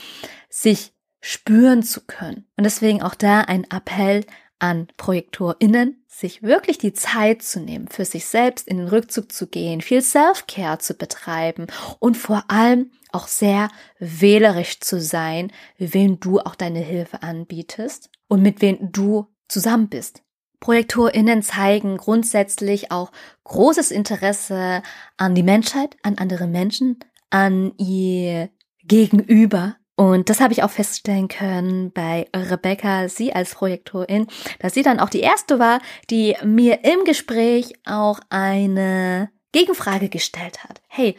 sich 0.48 0.94
spüren 1.22 1.82
zu 1.82 2.02
können. 2.06 2.46
Und 2.56 2.66
deswegen 2.66 3.02
auch 3.02 3.16
da 3.16 3.42
ein 3.42 3.64
Appell 3.72 4.26
an 4.60 4.88
ProjektorInnen, 4.98 6.04
sich 6.08 6.44
wirklich 6.44 6.78
die 6.78 6.94
Zeit 6.94 7.42
zu 7.42 7.60
nehmen, 7.60 7.88
für 7.88 8.06
sich 8.06 8.26
selbst 8.26 8.68
in 8.68 8.78
den 8.78 8.88
Rückzug 8.88 9.32
zu 9.32 9.48
gehen, 9.48 9.82
viel 9.82 10.02
Self-Care 10.02 10.80
zu 10.80 10.94
betreiben 10.94 11.68
und 12.00 12.16
vor 12.16 12.46
allem 12.48 12.92
auch 13.12 13.28
sehr 13.28 13.70
wählerisch 14.00 14.80
zu 14.80 15.02
sein, 15.02 15.52
wem 15.78 16.20
du 16.20 16.40
auch 16.40 16.56
deine 16.56 16.80
Hilfe 16.80 17.22
anbietest 17.22 18.10
und 18.28 18.42
mit 18.42 18.62
wem 18.62 18.92
du 18.92 19.28
zusammen 19.48 19.90
bist. 19.90 20.22
ProjektorInnen 20.60 21.44
zeigen 21.44 21.98
grundsätzlich 21.98 22.92
auch 22.92 23.12
großes 23.44 23.92
Interesse 23.92 24.82
an 25.18 25.36
die 25.36 25.44
Menschheit, 25.44 25.96
an 26.02 26.18
andere 26.18 26.48
Menschen, 26.48 26.98
an 27.30 27.74
ihr 27.78 28.50
Gegenüber, 28.84 29.76
und 29.96 30.30
das 30.30 30.42
habe 30.42 30.54
ich 30.54 30.64
auch 30.64 30.72
feststellen 30.72 31.30
können 31.30 31.92
bei 31.92 32.28
Rebecca, 32.36 33.08
sie 33.08 33.34
als 33.34 33.56
Projektorin, 33.56 34.28
dass 34.60 34.74
sie 34.74 34.84
dann 34.84 35.00
auch 35.00 35.10
die 35.10 35.22
erste 35.22 35.58
war, 35.58 35.80
die 36.10 36.36
mir 36.44 36.84
im 36.84 37.06
Gespräch 37.06 37.74
auch 37.86 38.20
eine 38.30 39.30
Gegenfrage 39.54 40.10
gestellt 40.10 40.66
hat. 40.66 40.82
Hey, 40.88 41.16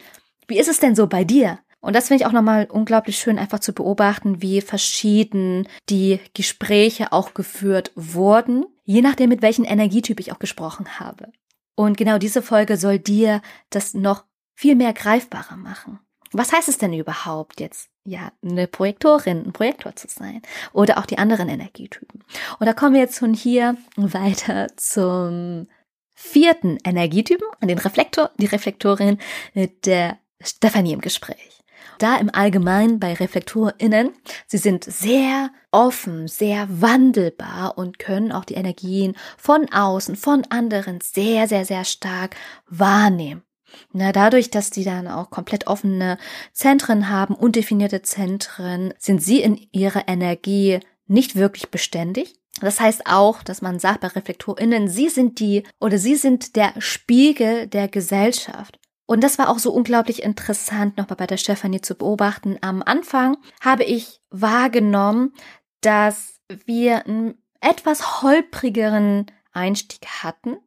wie 0.47 0.59
ist 0.59 0.69
es 0.69 0.79
denn 0.79 0.95
so 0.95 1.07
bei 1.07 1.23
dir? 1.23 1.59
Und 1.79 1.95
das 1.95 2.07
finde 2.07 2.21
ich 2.21 2.27
auch 2.27 2.33
nochmal 2.33 2.67
unglaublich 2.69 3.17
schön, 3.17 3.39
einfach 3.39 3.59
zu 3.59 3.73
beobachten, 3.73 4.41
wie 4.41 4.61
verschieden 4.61 5.67
die 5.89 6.19
Gespräche 6.33 7.11
auch 7.11 7.33
geführt 7.33 7.91
wurden, 7.95 8.65
je 8.83 9.01
nachdem, 9.01 9.29
mit 9.29 9.41
welchem 9.41 9.65
Energietyp 9.65 10.19
ich 10.19 10.31
auch 10.31 10.39
gesprochen 10.39 10.99
habe. 10.99 11.31
Und 11.75 11.97
genau 11.97 12.17
diese 12.17 12.41
Folge 12.41 12.77
soll 12.77 12.99
dir 12.99 13.41
das 13.69 13.93
noch 13.93 14.25
viel 14.55 14.75
mehr 14.75 14.93
greifbarer 14.93 15.55
machen. 15.55 15.99
Was 16.31 16.51
heißt 16.51 16.67
es 16.67 16.77
denn 16.77 16.93
überhaupt 16.93 17.59
jetzt, 17.61 17.89
ja, 18.07 18.31
eine 18.41 18.67
Projektorin, 18.67 19.45
ein 19.45 19.51
Projektor 19.51 19.95
zu 19.95 20.07
sein? 20.07 20.41
Oder 20.71 20.97
auch 20.97 21.05
die 21.05 21.17
anderen 21.17 21.49
Energietypen. 21.49 22.23
Und 22.57 22.65
da 22.65 22.73
kommen 22.73 22.93
wir 22.93 23.01
jetzt 23.01 23.19
von 23.19 23.33
hier 23.33 23.75
weiter 23.97 24.67
zum 24.77 25.67
vierten 26.13 26.77
Energietypen, 26.83 27.47
den 27.61 27.77
Reflektor, 27.77 28.31
die 28.37 28.45
Reflektorin 28.45 29.19
mit 29.53 29.85
der 29.85 30.17
Stefanie 30.41 30.93
im 30.93 31.01
Gespräch. 31.01 31.57
Da 31.99 32.15
im 32.17 32.33
Allgemeinen 32.33 32.99
bei 32.99 33.13
ReflektorInnen, 33.13 34.11
sie 34.45 34.57
sind 34.57 34.83
sehr 34.83 35.49
offen, 35.71 36.27
sehr 36.27 36.67
wandelbar 36.69 37.77
und 37.77 37.99
können 37.99 38.31
auch 38.31 38.45
die 38.45 38.53
Energien 38.53 39.15
von 39.37 39.71
außen, 39.71 40.15
von 40.15 40.43
anderen 40.49 41.01
sehr, 41.01 41.47
sehr, 41.47 41.65
sehr 41.65 41.85
stark 41.85 42.35
wahrnehmen. 42.67 43.43
Na, 43.91 44.11
dadurch, 44.11 44.49
dass 44.49 44.69
die 44.69 44.83
dann 44.83 45.07
auch 45.07 45.29
komplett 45.29 45.67
offene 45.67 46.17
Zentren 46.53 47.09
haben, 47.09 47.35
undefinierte 47.35 48.01
Zentren, 48.01 48.93
sind 48.97 49.21
sie 49.21 49.41
in 49.41 49.67
ihrer 49.71 50.07
Energie 50.07 50.79
nicht 51.07 51.35
wirklich 51.35 51.69
beständig. 51.69 52.35
Das 52.61 52.79
heißt 52.79 53.03
auch, 53.05 53.43
dass 53.43 53.61
man 53.61 53.79
sagt 53.79 54.01
bei 54.01 54.07
ReflektorInnen, 54.07 54.87
sie 54.87 55.09
sind 55.09 55.39
die 55.39 55.63
oder 55.79 55.97
sie 55.97 56.15
sind 56.15 56.55
der 56.55 56.73
Spiegel 56.79 57.67
der 57.67 57.87
Gesellschaft. 57.87 58.79
Und 59.05 59.23
das 59.23 59.37
war 59.37 59.49
auch 59.49 59.59
so 59.59 59.71
unglaublich 59.71 60.23
interessant, 60.23 60.97
nochmal 60.97 61.15
bei 61.15 61.27
der 61.27 61.37
Stefanie 61.37 61.81
zu 61.81 61.95
beobachten. 61.95 62.57
Am 62.61 62.83
Anfang 62.83 63.37
habe 63.61 63.83
ich 63.83 64.19
wahrgenommen, 64.29 65.33
dass 65.81 66.41
wir 66.65 67.05
einen 67.05 67.35
etwas 67.61 68.21
holprigeren 68.21 69.27
Einstieg 69.53 70.05
hatten. 70.23 70.57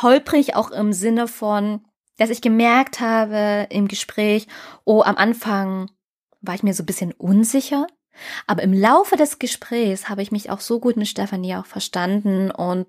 Holprig 0.00 0.56
auch 0.56 0.70
im 0.70 0.92
Sinne 0.92 1.28
von, 1.28 1.84
dass 2.20 2.28
ich 2.28 2.42
gemerkt 2.42 3.00
habe 3.00 3.66
im 3.70 3.88
Gespräch, 3.88 4.46
oh, 4.84 5.00
am 5.00 5.16
Anfang 5.16 5.90
war 6.42 6.54
ich 6.54 6.62
mir 6.62 6.74
so 6.74 6.82
ein 6.82 6.86
bisschen 6.86 7.12
unsicher. 7.12 7.86
Aber 8.46 8.62
im 8.62 8.74
Laufe 8.74 9.16
des 9.16 9.38
Gesprächs 9.38 10.10
habe 10.10 10.20
ich 10.20 10.30
mich 10.30 10.50
auch 10.50 10.60
so 10.60 10.80
gut 10.80 10.98
mit 10.98 11.08
Stefanie 11.08 11.54
auch 11.56 11.64
verstanden 11.64 12.50
und 12.50 12.86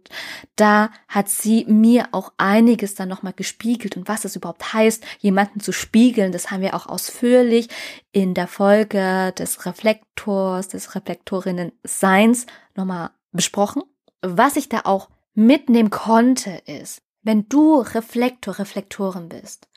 da 0.58 0.90
hat 1.08 1.30
sie 1.30 1.64
mir 1.64 2.10
auch 2.12 2.34
einiges 2.36 2.96
dann 2.96 3.08
nochmal 3.08 3.32
gespiegelt 3.32 3.96
und 3.96 4.10
was 4.10 4.26
es 4.26 4.36
überhaupt 4.36 4.74
heißt, 4.74 5.02
jemanden 5.20 5.62
zu 5.62 5.72
spiegeln. 5.72 6.34
Das 6.34 6.52
haben 6.52 6.62
wir 6.62 6.76
auch 6.76 6.88
ausführlich 6.88 7.70
in 8.12 8.34
der 8.34 8.48
Folge 8.48 9.34
des 9.38 9.66
Reflektors, 9.66 10.68
des 10.68 10.94
Reflektorinnen 10.94 11.72
Seins 11.86 12.48
nochmal 12.76 13.12
besprochen. 13.32 13.84
Was 14.22 14.58
ich 14.58 14.68
da 14.68 14.82
auch 14.84 15.10
mitnehmen 15.34 15.92
konnte 15.92 16.62
ist, 16.66 17.02
wenn 17.24 17.48
du 17.50 17.76
Reflektor, 17.76 18.60
Reflektorin 18.60 19.30
bist 19.30 19.68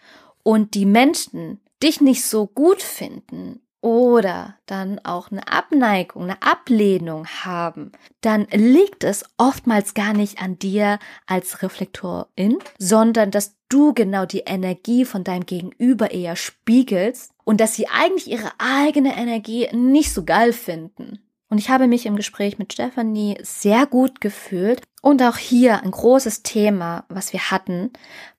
und 0.42 0.74
die 0.74 0.86
Menschen 0.86 1.60
dich 1.82 2.00
nicht 2.00 2.24
so 2.24 2.46
gut 2.46 2.82
finden 2.82 3.60
oder 3.80 4.56
dann 4.64 4.98
auch 5.04 5.30
eine 5.30 5.46
Abneigung, 5.46 6.22
eine 6.22 6.42
Ablehnung 6.42 7.26
haben, 7.26 7.92
dann 8.22 8.46
liegt 8.50 9.04
es 9.04 9.24
oftmals 9.36 9.92
gar 9.92 10.14
nicht 10.14 10.40
an 10.40 10.58
dir 10.58 10.98
als 11.26 11.62
Reflektorin, 11.62 12.56
sondern 12.78 13.30
dass 13.30 13.56
du 13.68 13.92
genau 13.92 14.24
die 14.24 14.44
Energie 14.46 15.04
von 15.04 15.22
deinem 15.22 15.44
Gegenüber 15.44 16.12
eher 16.12 16.36
spiegelst 16.36 17.32
und 17.44 17.60
dass 17.60 17.74
sie 17.74 17.88
eigentlich 17.88 18.30
ihre 18.30 18.52
eigene 18.56 19.16
Energie 19.18 19.68
nicht 19.72 20.14
so 20.14 20.24
geil 20.24 20.54
finden. 20.54 21.18
Und 21.54 21.58
ich 21.58 21.70
habe 21.70 21.87
mich 21.87 22.04
im 22.04 22.16
Gespräch 22.16 22.58
mit 22.58 22.73
Stephanie 22.73 23.38
sehr 23.40 23.87
gut 23.87 24.20
gefühlt. 24.20 24.82
Und 25.02 25.23
auch 25.23 25.37
hier 25.37 25.84
ein 25.84 25.92
großes 25.92 26.42
Thema, 26.42 27.04
was 27.08 27.32
wir 27.32 27.49
hatten 27.52 27.92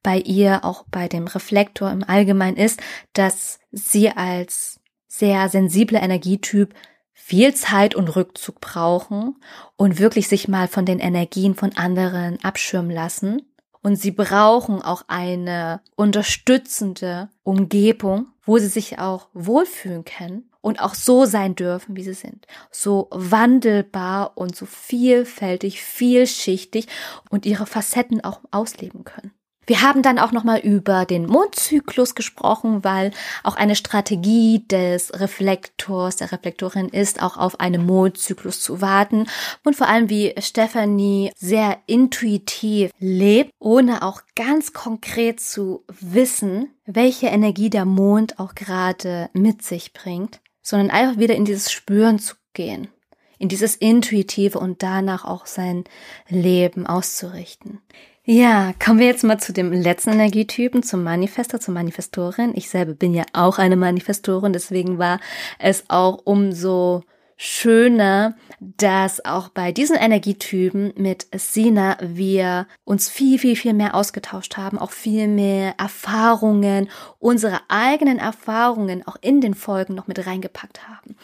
bei 0.03 0.17
ihr, 0.17 0.65
auch 0.65 0.84
bei 0.91 1.07
dem 1.07 1.25
Reflektor 1.25 1.89
im 1.91 2.03
Allgemeinen, 2.03 2.57
ist, 2.57 2.81
dass 3.13 3.60
sie 3.72 4.10
als 4.10 4.81
sehr 5.07 5.48
sensible 5.48 5.98
Energietyp 5.98 6.74
viel 7.13 7.55
Zeit 7.55 7.95
und 7.95 8.13
Rückzug 8.17 8.60
brauchen 8.60 9.38
und 9.77 9.98
wirklich 9.98 10.27
sich 10.27 10.50
mal 10.50 10.67
von 10.67 10.86
den 10.86 11.00
Energien 11.00 11.55
von 11.55 11.72
anderen 11.77 12.43
abschirmen 12.43 12.91
lassen. 12.91 13.43
Und 13.81 13.95
sie 13.95 14.12
brauchen 14.12 14.81
auch 14.81 15.03
eine 15.07 15.79
unterstützende 15.95 17.29
Umgebung, 17.43 18.27
wo 18.43 18.57
sie 18.57 18.67
sich 18.67 19.00
auch 19.00 19.29
wohlfühlen 19.34 20.03
können 20.03 20.51
und 20.65 20.81
auch 20.81 20.95
so 20.95 21.25
sein 21.25 21.53
dürfen, 21.53 21.95
wie 21.95 22.01
sie 22.01 22.15
sind. 22.15 22.48
So 22.72 23.07
wandelbar 23.12 24.31
und 24.36 24.55
so 24.55 24.65
vielfältig, 24.65 25.84
vielschichtig 25.84 26.88
und 27.29 27.45
ihre 27.45 27.67
Facetten 27.67 28.24
auch 28.24 28.39
ausleben 28.50 29.03
können. 29.03 29.31
Wir 29.67 29.84
haben 29.84 30.01
dann 30.01 30.17
auch 30.17 30.31
nochmal 30.31 30.60
über 30.60 31.05
den 31.05 31.27
Mondzyklus 31.27 32.15
gesprochen, 32.15 32.84
weil 32.84 33.12
auch 33.43 33.55
eine 33.55 33.75
Strategie 33.75 34.65
des 34.67 35.13
Reflektors, 35.19 36.15
der 36.15 36.31
Reflektorin 36.31 36.89
ist, 36.89 37.22
auch 37.22 37.38
auf 37.38 37.60
einen 37.60 37.86
Mondzyklus 37.86 38.60
zu 38.60 38.81
warten 38.81 39.27
und 39.63 39.75
vor 39.75 39.88
allem 39.88 40.10
wie 40.10 40.34
Stephanie 40.39 41.31
sehr 41.36 41.77
intuitiv 41.86 42.89
lebt, 43.00 43.51
ohne 43.60 44.01
auch 44.01 44.22
ganz 44.36 44.74
konkret 44.74 45.39
zu 45.39 45.84
wissen, 45.88 46.72
welche 46.88 47.27
Energie 47.27 47.69
der 47.69 47.86
Mond 47.86 48.39
auch 48.39 48.55
gerade 48.55 49.29
mit 49.34 49.63
sich 49.63 49.93
bringt, 49.93 50.41
sondern 50.65 50.89
einfach 50.89 51.17
wieder 51.17 51.36
in 51.36 51.45
dieses 51.45 51.72
Spüren 51.72 52.19
zu 52.19 52.36
gehen 52.51 52.89
in 53.38 53.50
dieses 53.50 53.75
Intuitive 53.75 54.60
und 54.60 54.84
danach 54.84 55.25
auch 55.25 55.45
sein 55.45 55.84
Leben 56.29 56.88
auszurichten. 56.88 57.81
Ja, 58.24 58.74
kommen 58.84 59.00
wir 59.00 59.05
jetzt 59.05 59.24
mal 59.24 59.38
zu 59.38 59.53
dem 59.53 59.72
letzten 59.72 60.13
Energietypen, 60.13 60.81
zum 60.81 61.03
Manifester, 61.03 61.60
zur 61.60 61.75
Manifestorin. 61.75 62.53
Ich 62.55 62.69
selber 62.69 62.93
bin 62.93 63.13
ja 63.13 63.24
auch 63.34 63.60
eine 63.60 63.75
Manifestorin, 63.75 64.51
deswegen 64.51 64.98
war 64.98 65.19
es 65.60 65.84
auch 65.89 66.22
umso 66.24 67.03
schöner, 67.38 68.36
dass 68.60 69.24
auch 69.25 69.50
bei 69.50 69.72
diesen 69.72 69.98
Energietypen 69.98 70.94
mit 70.96 71.27
Sina 71.36 71.98
wir 72.01 72.68
uns 72.86 73.10
viel, 73.10 73.39
viel, 73.39 73.56
viel 73.56 73.74
mehr 73.74 73.94
ausgetauscht 73.94 74.56
haben, 74.58 74.77
auch 74.77 74.92
viel 74.92 75.27
mehr 75.27 75.75
Erfahrungen, 75.77 76.90
unsere 77.20 77.59
eigenen 77.68 78.20
Erfahrungen 78.20 79.05
auch 79.05 79.18
in 79.22 79.42
den 79.42 79.53
Folgen 79.53 79.96
noch 79.96 80.07
mit 80.07 80.25
reingepackt 80.25 80.88
haben. 80.88 81.18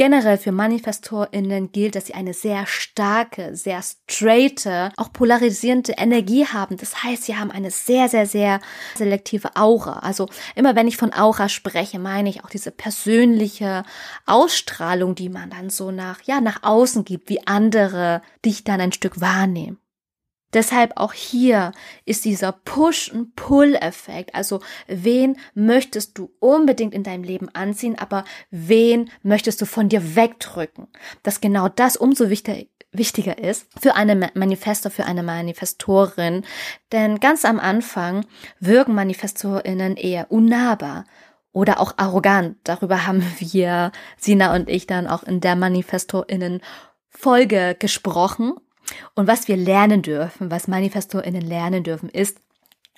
Generell 0.00 0.38
für 0.38 0.50
ManifestorInnen 0.50 1.72
gilt, 1.72 1.94
dass 1.94 2.06
sie 2.06 2.14
eine 2.14 2.32
sehr 2.32 2.64
starke, 2.66 3.54
sehr 3.54 3.82
straighte, 3.82 4.92
auch 4.96 5.12
polarisierende 5.12 5.92
Energie 5.98 6.46
haben. 6.46 6.78
Das 6.78 7.04
heißt, 7.04 7.24
sie 7.24 7.36
haben 7.36 7.50
eine 7.50 7.70
sehr, 7.70 8.08
sehr, 8.08 8.24
sehr 8.24 8.60
selektive 8.96 9.56
Aura. 9.56 9.98
Also 9.98 10.30
immer 10.54 10.74
wenn 10.74 10.88
ich 10.88 10.96
von 10.96 11.12
Aura 11.12 11.50
spreche, 11.50 11.98
meine 11.98 12.30
ich 12.30 12.42
auch 12.42 12.48
diese 12.48 12.70
persönliche 12.70 13.84
Ausstrahlung, 14.24 15.16
die 15.16 15.28
man 15.28 15.50
dann 15.50 15.68
so 15.68 15.90
nach, 15.90 16.22
ja, 16.22 16.40
nach 16.40 16.62
außen 16.62 17.04
gibt, 17.04 17.28
wie 17.28 17.46
andere 17.46 18.22
dich 18.42 18.64
dann 18.64 18.80
ein 18.80 18.92
Stück 18.92 19.20
wahrnehmen. 19.20 19.76
Deshalb 20.52 20.92
auch 20.96 21.12
hier 21.12 21.72
ist 22.04 22.24
dieser 22.24 22.52
Push- 22.52 23.10
und 23.10 23.36
Pull-Effekt. 23.36 24.34
Also 24.34 24.60
wen 24.88 25.36
möchtest 25.54 26.18
du 26.18 26.32
unbedingt 26.40 26.94
in 26.94 27.02
deinem 27.02 27.24
Leben 27.24 27.48
anziehen, 27.50 27.98
aber 27.98 28.24
wen 28.50 29.10
möchtest 29.22 29.60
du 29.60 29.66
von 29.66 29.88
dir 29.88 30.16
wegdrücken? 30.16 30.88
Dass 31.22 31.40
genau 31.40 31.68
das 31.68 31.96
umso 31.96 32.30
wichtiger, 32.30 32.64
wichtiger 32.92 33.38
ist 33.38 33.66
für 33.80 33.94
eine 33.94 34.30
Manifestor, 34.34 34.90
für 34.90 35.04
eine 35.04 35.22
Manifestorin. 35.22 36.44
Denn 36.92 37.20
ganz 37.20 37.44
am 37.44 37.60
Anfang 37.60 38.26
wirken 38.58 38.94
Manifestorinnen 38.94 39.96
eher 39.96 40.30
unnahbar 40.32 41.04
oder 41.52 41.80
auch 41.80 41.94
arrogant. 41.96 42.56
Darüber 42.64 43.06
haben 43.06 43.24
wir, 43.38 43.92
Sina 44.16 44.54
und 44.54 44.68
ich, 44.68 44.86
dann 44.86 45.06
auch 45.06 45.22
in 45.22 45.40
der 45.40 45.56
Manifestorinnen 45.56 46.60
Folge 47.08 47.76
gesprochen. 47.78 48.54
Und 49.14 49.26
was 49.26 49.48
wir 49.48 49.56
lernen 49.56 50.02
dürfen, 50.02 50.50
was 50.50 50.68
ManifestorInnen 50.68 51.42
lernen 51.42 51.82
dürfen, 51.82 52.08
ist, 52.08 52.38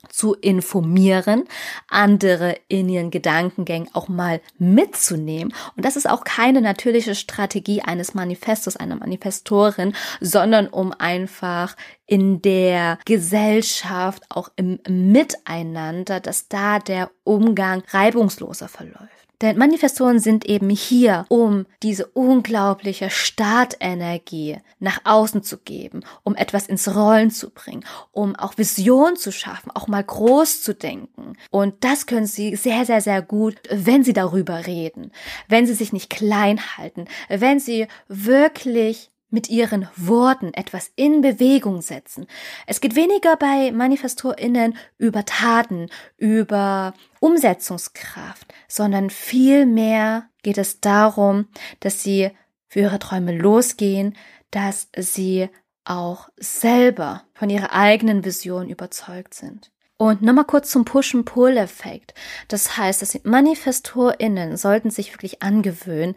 zu 0.08 0.34
informieren, 0.34 1.44
andere 1.88 2.56
in 2.68 2.88
ihren 2.88 3.10
Gedankengängen 3.10 3.88
auch 3.92 4.08
mal 4.08 4.40
mitzunehmen. 4.58 5.54
Und 5.76 5.84
das 5.84 5.96
ist 5.96 6.08
auch 6.08 6.24
keine 6.24 6.60
natürliche 6.60 7.14
Strategie 7.14 7.82
eines 7.82 8.14
Manifestos, 8.14 8.76
einer 8.76 8.96
Manifestorin, 8.96 9.94
sondern 10.20 10.68
um 10.68 10.92
einfach 10.92 11.76
in 12.06 12.42
der 12.42 12.98
Gesellschaft, 13.04 14.24
auch 14.28 14.50
im 14.56 14.80
Miteinander, 14.88 16.20
dass 16.20 16.48
da 16.48 16.78
der 16.78 17.10
Umgang 17.24 17.82
reibungsloser 17.90 18.68
verläuft. 18.68 19.21
Denn 19.42 19.58
Manifestoren 19.58 20.20
sind 20.20 20.46
eben 20.46 20.70
hier, 20.70 21.26
um 21.28 21.66
diese 21.82 22.06
unglaubliche 22.06 23.10
Startenergie 23.10 24.58
nach 24.78 25.00
außen 25.04 25.42
zu 25.42 25.58
geben, 25.58 26.04
um 26.22 26.36
etwas 26.36 26.68
ins 26.68 26.94
Rollen 26.94 27.30
zu 27.30 27.50
bringen, 27.50 27.84
um 28.12 28.36
auch 28.36 28.56
Vision 28.56 29.16
zu 29.16 29.32
schaffen, 29.32 29.72
auch 29.72 29.88
mal 29.88 30.04
groß 30.04 30.62
zu 30.62 30.74
denken. 30.74 31.36
Und 31.50 31.82
das 31.82 32.06
können 32.06 32.26
sie 32.26 32.54
sehr, 32.54 32.86
sehr, 32.86 33.00
sehr 33.00 33.20
gut, 33.20 33.56
wenn 33.68 34.04
sie 34.04 34.12
darüber 34.12 34.66
reden, 34.66 35.10
wenn 35.48 35.66
sie 35.66 35.74
sich 35.74 35.92
nicht 35.92 36.08
klein 36.08 36.60
halten, 36.78 37.06
wenn 37.28 37.58
sie 37.58 37.88
wirklich 38.06 39.11
mit 39.32 39.48
ihren 39.48 39.88
Worten 39.96 40.54
etwas 40.54 40.90
in 40.94 41.22
Bewegung 41.22 41.82
setzen. 41.82 42.26
Es 42.66 42.80
geht 42.80 42.94
weniger 42.94 43.36
bei 43.36 43.72
ManifestorInnen 43.72 44.76
über 44.98 45.24
Taten, 45.24 45.88
über 46.16 46.94
Umsetzungskraft, 47.20 48.46
sondern 48.68 49.10
vielmehr 49.10 50.28
geht 50.42 50.58
es 50.58 50.80
darum, 50.80 51.48
dass 51.80 52.02
sie 52.02 52.30
für 52.68 52.80
ihre 52.80 52.98
Träume 52.98 53.36
losgehen, 53.36 54.16
dass 54.50 54.88
sie 54.96 55.48
auch 55.84 56.28
selber 56.36 57.24
von 57.34 57.50
ihrer 57.50 57.72
eigenen 57.72 58.24
Vision 58.24 58.68
überzeugt 58.68 59.34
sind. 59.34 59.72
Und 59.96 60.20
nochmal 60.20 60.46
kurz 60.46 60.70
zum 60.70 60.84
Push-and-Pull-Effekt. 60.84 62.12
Das 62.48 62.76
heißt, 62.76 63.02
dass 63.02 63.22
ManifestorInnen 63.22 64.56
sollten 64.56 64.90
sich 64.90 65.12
wirklich 65.12 65.42
angewöhnen, 65.42 66.16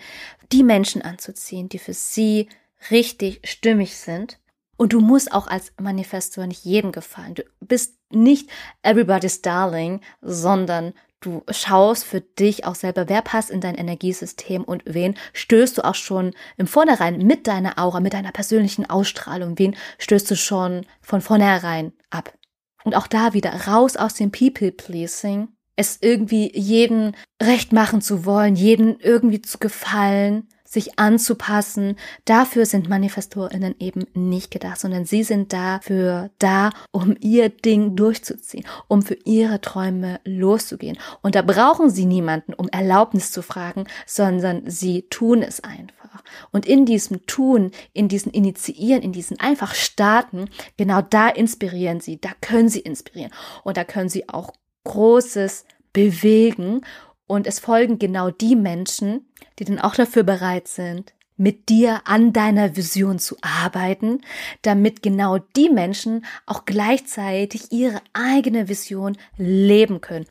die 0.52 0.64
Menschen 0.64 1.04
anzuziehen, 1.04 1.70
die 1.70 1.78
für 1.78 1.94
sie 1.94 2.50
richtig 2.92 3.42
stimmig 3.44 3.98
sind. 3.98 4.40
Und 4.78 4.92
du 4.92 5.00
musst 5.00 5.32
auch 5.32 5.48
als 5.48 5.72
Manifestor 5.80 6.48
nicht 6.48 6.66
jedem 6.66 6.92
gefallen. 6.92 7.36
Du 7.36 7.44
bist 7.62 7.98
nicht 8.12 8.50
everybody's 8.84 9.42
darling, 9.42 10.02
sondern 10.22 10.94
Du 11.26 11.42
schaust 11.50 12.04
für 12.04 12.22
dich 12.22 12.66
auch 12.66 12.76
selber, 12.76 13.10
wer 13.10 13.24
passt 13.24 13.50
in 13.50 13.60
dein 13.60 13.74
Energiesystem 13.74 14.64
und 14.64 14.84
wen 14.86 15.16
stößt 15.34 15.76
du 15.76 15.84
auch 15.84 15.96
schon 15.96 16.36
im 16.56 16.68
Vornherein 16.68 17.18
mit 17.18 17.48
deiner 17.48 17.80
Aura, 17.80 18.00
mit 18.00 18.14
deiner 18.14 18.32
persönlichen 18.32 18.88
Ausstrahlung, 18.88 19.58
wen 19.58 19.76
stößt 19.98 20.30
du 20.30 20.36
schon 20.36 20.86
von 21.02 21.22
vornherein 21.22 21.94
ab. 22.12 22.32
Und 22.84 22.96
auch 22.96 23.08
da 23.08 23.34
wieder 23.34 23.50
raus 23.66 23.98
aus 23.98 24.14
dem 24.14 24.32
People-Pleasing, 24.32 25.48
es 25.76 25.98
irgendwie 26.00 26.56
jeden 26.56 27.16
recht 27.42 27.74
machen 27.74 28.02
zu 28.02 28.26
wollen, 28.26 28.56
jeden 28.56 29.00
irgendwie 29.00 29.42
zu 29.42 29.58
gefallen, 29.58 30.48
sich 30.76 31.00
anzupassen. 31.00 31.96
Dafür 32.26 32.68
sind 32.68 32.88
Manifestorinnen 32.88 33.76
eben 33.80 34.06
nicht 34.14 34.52
gedacht, 34.52 34.80
sondern 34.80 35.06
sie 35.06 35.24
sind 35.24 35.52
dafür 35.52 36.30
da, 36.38 36.70
um 36.92 37.16
ihr 37.20 37.50
Ding 37.50 37.96
durchzuziehen, 37.96 38.66
um 38.88 39.02
für 39.02 39.18
ihre 39.26 39.60
Träume 39.60 40.20
loszugehen. 40.24 41.00
Und 41.24 41.34
da 41.34 41.42
brauchen 41.42 41.90
sie 41.90 42.06
niemanden, 42.06 42.54
um 42.54 42.70
Erlaubnis 42.70 43.32
zu 43.32 43.42
fragen, 43.42 43.86
sondern 44.06 44.70
sie 44.70 45.08
tun 45.10 45.42
es 45.42 45.64
einfach. 45.64 45.96
Und 46.52 46.66
in 46.66 46.86
diesem 46.86 47.26
Tun, 47.26 47.72
in 47.94 48.08
diesem 48.08 48.32
Initiieren, 48.32 49.02
in 49.02 49.12
diesem 49.12 49.40
einfach 49.40 49.74
starten, 49.74 50.50
genau 50.78 51.02
da 51.02 51.30
inspirieren 51.30 52.00
sie, 52.00 52.20
da 52.20 52.30
können 52.42 52.70
sie 52.70 52.82
inspirieren. 52.82 53.32
Und 53.64 53.78
da 53.78 53.84
können 53.84 54.10
sie 54.10 54.30
auch 54.30 54.54
Großes 54.84 55.66
bewegen 55.94 56.82
und 57.28 57.48
es 57.48 57.60
folgen 57.60 58.00
genau 58.00 58.30
die 58.30 58.56
Menschen, 58.56 59.28
die 59.60 59.66
dann 59.66 59.80
auch 59.80 59.96
dafür 59.96 60.24
bereit 60.24 60.68
sind, 60.68 61.14
mit 61.38 61.70
dir 61.70 62.02
an 62.06 62.34
deiner 62.34 62.76
Vision 62.76 63.20
zu 63.20 63.36
arbeiten, 63.42 64.22
damit 64.62 65.04
genau 65.04 65.40
die 65.56 65.70
Menschen 65.70 66.26
auch 66.46 66.66
gleichzeitig 66.66 67.72
ihre 67.72 68.02
eigene 68.14 68.70
Vision 68.70 69.18
leben 69.38 70.02
können. 70.02 70.28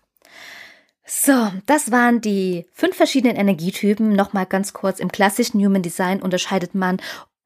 So, 1.06 1.52
das 1.66 1.90
waren 1.90 2.22
die 2.22 2.66
fünf 2.72 2.96
verschiedenen 2.96 3.36
Energietypen. 3.36 4.14
Nochmal 4.14 4.46
ganz 4.46 4.72
kurz. 4.72 5.00
Im 5.00 5.12
klassischen 5.12 5.62
Human 5.62 5.82
Design 5.82 6.22
unterscheidet 6.22 6.74
man 6.74 6.98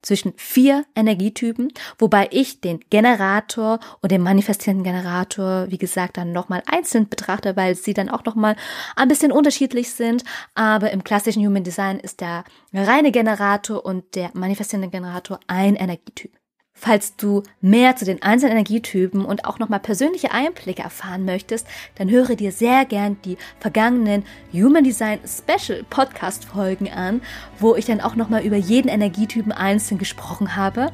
zwischen 0.03 0.33
vier 0.37 0.85
Energietypen, 0.95 1.73
wobei 1.99 2.29
ich 2.31 2.61
den 2.61 2.81
Generator 2.91 3.81
und 4.01 4.13
den 4.13 4.23
manifestierenden 4.23 4.85
Generator, 4.85 5.67
wie 5.71 5.79
gesagt, 5.79 6.17
dann 6.17 6.33
nochmal 6.33 6.63
einzeln 6.67 7.09
betrachte, 7.09 7.57
weil 7.57 7.75
sie 7.75 7.95
dann 7.95 8.09
auch 8.09 8.25
nochmal 8.25 8.57
ein 8.97 9.09
bisschen 9.09 9.33
unterschiedlich 9.33 9.91
sind. 9.91 10.25
Aber 10.55 10.91
im 10.93 11.05
klassischen 11.05 11.45
Human 11.45 11.65
Design 11.65 11.99
ist 11.99 12.21
der 12.21 12.45
reine 12.73 13.11
Generator 13.11 13.85
und 13.85 14.15
der 14.15 14.31
manifestierende 14.35 14.89
Generator 14.89 15.41
ein 15.47 15.75
Energietyp. 15.75 16.38
Falls 16.81 17.17
du 17.17 17.43
mehr 17.61 17.97
zu 17.97 18.05
den 18.05 18.23
einzelnen 18.23 18.53
Energietypen 18.53 19.25
und 19.25 19.45
auch 19.47 19.59
nochmal 19.59 19.81
persönliche 19.81 20.31
Einblicke 20.31 20.83
erfahren 20.83 21.25
möchtest, 21.25 21.67
dann 21.97 22.09
höre 22.09 22.37
dir 22.37 22.53
sehr 22.53 22.85
gern 22.85 23.17
die 23.25 23.37
vergangenen 23.59 24.25
Human 24.53 24.85
Design 24.85 25.19
Special 25.27 25.85
Podcast 25.91 26.45
Folgen 26.45 26.89
an, 26.89 27.21
wo 27.59 27.75
ich 27.75 27.87
dann 27.87 28.01
auch 28.01 28.15
nochmal 28.15 28.45
über 28.45 28.57
jeden 28.57 28.89
Energietypen 28.89 29.51
einzeln 29.51 29.99
gesprochen 29.99 30.55
habe. 30.55 30.93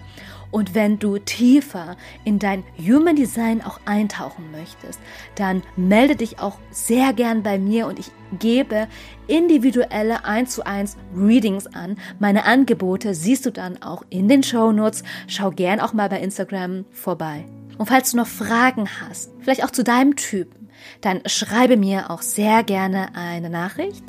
Und 0.55 0.73
wenn 0.73 1.01
du 1.01 1.19
tiefer 1.19 1.97
in 2.25 2.39
dein 2.39 2.63
Human 2.79 3.17
Design 3.17 3.61
auch 3.61 3.81
eintauchen 3.87 4.53
möchtest, 4.53 5.01
dann 5.35 5.65
melde 5.75 6.15
dich 6.15 6.39
auch 6.39 6.59
sehr 6.71 7.13
gern 7.13 7.43
bei 7.43 7.59
mir 7.59 7.89
und 7.89 7.99
ich 7.99 8.13
gebe 8.39 8.87
individuelle 9.27 10.25
1 10.25 10.55
zu 10.55 10.65
1 10.65 10.97
Readings 11.13 11.67
an. 11.67 11.97
Meine 12.21 12.45
Angebote 12.45 13.17
siehst 13.17 13.47
du 13.47 13.51
dann 13.51 13.83
auch 13.83 14.05
in 14.11 14.29
den 14.29 14.45
Show 14.45 14.71
Notes. 14.71 15.03
Schau 15.27 15.51
gern 15.51 15.81
auch 15.81 15.93
mal 15.93 16.09
bei 16.09 16.21
Instagram 16.21 16.85
vorbei. 16.93 17.47
Und 17.77 17.87
falls 17.87 18.13
du 18.13 18.19
noch 18.19 18.29
Fragen 18.29 18.89
hast, 19.01 19.33
vielleicht 19.41 19.65
auch 19.65 19.73
zu 19.73 19.83
deinem 19.83 20.15
Typen, 20.15 20.69
dann 21.01 21.21
schreibe 21.27 21.77
mir 21.77 22.13
auch 22.13 22.23
sehr 22.23 22.63
gerne 22.63 23.09
eine 23.17 23.51
Nachricht. 23.51 24.05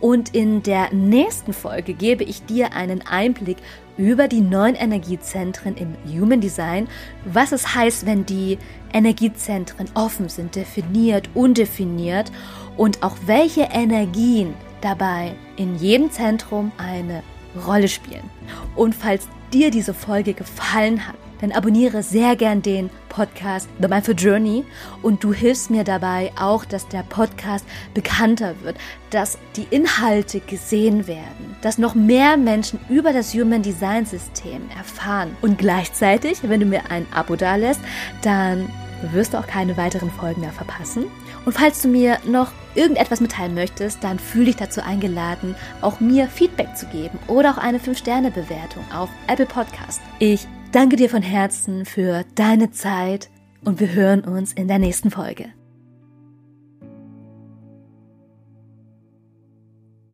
Und 0.00 0.34
in 0.34 0.62
der 0.62 0.94
nächsten 0.94 1.52
Folge 1.52 1.92
gebe 1.92 2.24
ich 2.24 2.46
dir 2.46 2.72
einen 2.72 3.06
Einblick 3.06 3.58
über 4.00 4.28
die 4.28 4.40
neuen 4.40 4.74
Energiezentren 4.74 5.76
im 5.76 5.94
Human 6.10 6.40
Design, 6.40 6.88
was 7.26 7.52
es 7.52 7.74
heißt, 7.74 8.06
wenn 8.06 8.24
die 8.24 8.58
Energiezentren 8.94 9.88
offen 9.94 10.30
sind, 10.30 10.56
definiert, 10.56 11.28
undefiniert 11.34 12.32
und 12.78 13.02
auch 13.02 13.16
welche 13.26 13.68
Energien 13.72 14.54
dabei 14.80 15.34
in 15.56 15.76
jedem 15.76 16.10
Zentrum 16.10 16.72
eine 16.78 17.22
Rolle 17.66 17.88
spielen. 17.88 18.28
Und 18.74 18.94
falls 18.94 19.28
dir 19.52 19.70
diese 19.70 19.92
Folge 19.92 20.32
gefallen 20.32 21.06
hat, 21.06 21.16
dann 21.40 21.52
abonniere 21.52 22.02
sehr 22.02 22.36
gern 22.36 22.62
den 22.62 22.90
Podcast 23.08 23.68
The 23.80 23.88
Mindful 23.88 24.14
Journey 24.14 24.64
und 25.02 25.24
du 25.24 25.32
hilfst 25.32 25.70
mir 25.70 25.84
dabei 25.84 26.32
auch, 26.38 26.64
dass 26.64 26.88
der 26.88 27.02
Podcast 27.02 27.64
bekannter 27.94 28.54
wird, 28.62 28.76
dass 29.10 29.38
die 29.56 29.66
Inhalte 29.70 30.40
gesehen 30.40 31.06
werden, 31.06 31.56
dass 31.62 31.78
noch 31.78 31.94
mehr 31.94 32.36
Menschen 32.36 32.78
über 32.88 33.12
das 33.12 33.34
Human 33.34 33.62
Design 33.62 34.06
System 34.06 34.62
erfahren. 34.76 35.36
Und 35.42 35.58
gleichzeitig, 35.58 36.38
wenn 36.42 36.60
du 36.60 36.66
mir 36.66 36.90
ein 36.90 37.06
Abo 37.12 37.36
dalässt, 37.36 37.80
dann 38.22 38.68
wirst 39.12 39.34
du 39.34 39.38
auch 39.38 39.46
keine 39.46 39.76
weiteren 39.76 40.10
Folgen 40.10 40.42
mehr 40.42 40.52
verpassen. 40.52 41.06
Und 41.46 41.54
falls 41.54 41.80
du 41.80 41.88
mir 41.88 42.18
noch 42.26 42.52
irgendetwas 42.74 43.20
mitteilen 43.20 43.54
möchtest, 43.54 44.04
dann 44.04 44.18
fühle 44.18 44.46
dich 44.46 44.56
dazu 44.56 44.82
eingeladen, 44.82 45.54
auch 45.80 46.00
mir 46.00 46.28
Feedback 46.28 46.76
zu 46.76 46.86
geben 46.86 47.18
oder 47.26 47.52
auch 47.52 47.58
eine 47.58 47.78
5-Sterne-Bewertung 47.78 48.84
auf 48.94 49.08
Apple 49.26 49.46
Podcast. 49.46 50.02
Ich 50.18 50.46
danke 50.72 50.96
dir 50.96 51.10
von 51.10 51.22
Herzen 51.22 51.84
für 51.84 52.24
deine 52.34 52.70
Zeit 52.70 53.30
und 53.64 53.80
wir 53.80 53.92
hören 53.92 54.22
uns 54.22 54.52
in 54.52 54.68
der 54.68 54.78
nächsten 54.78 55.10
Folge. 55.10 55.52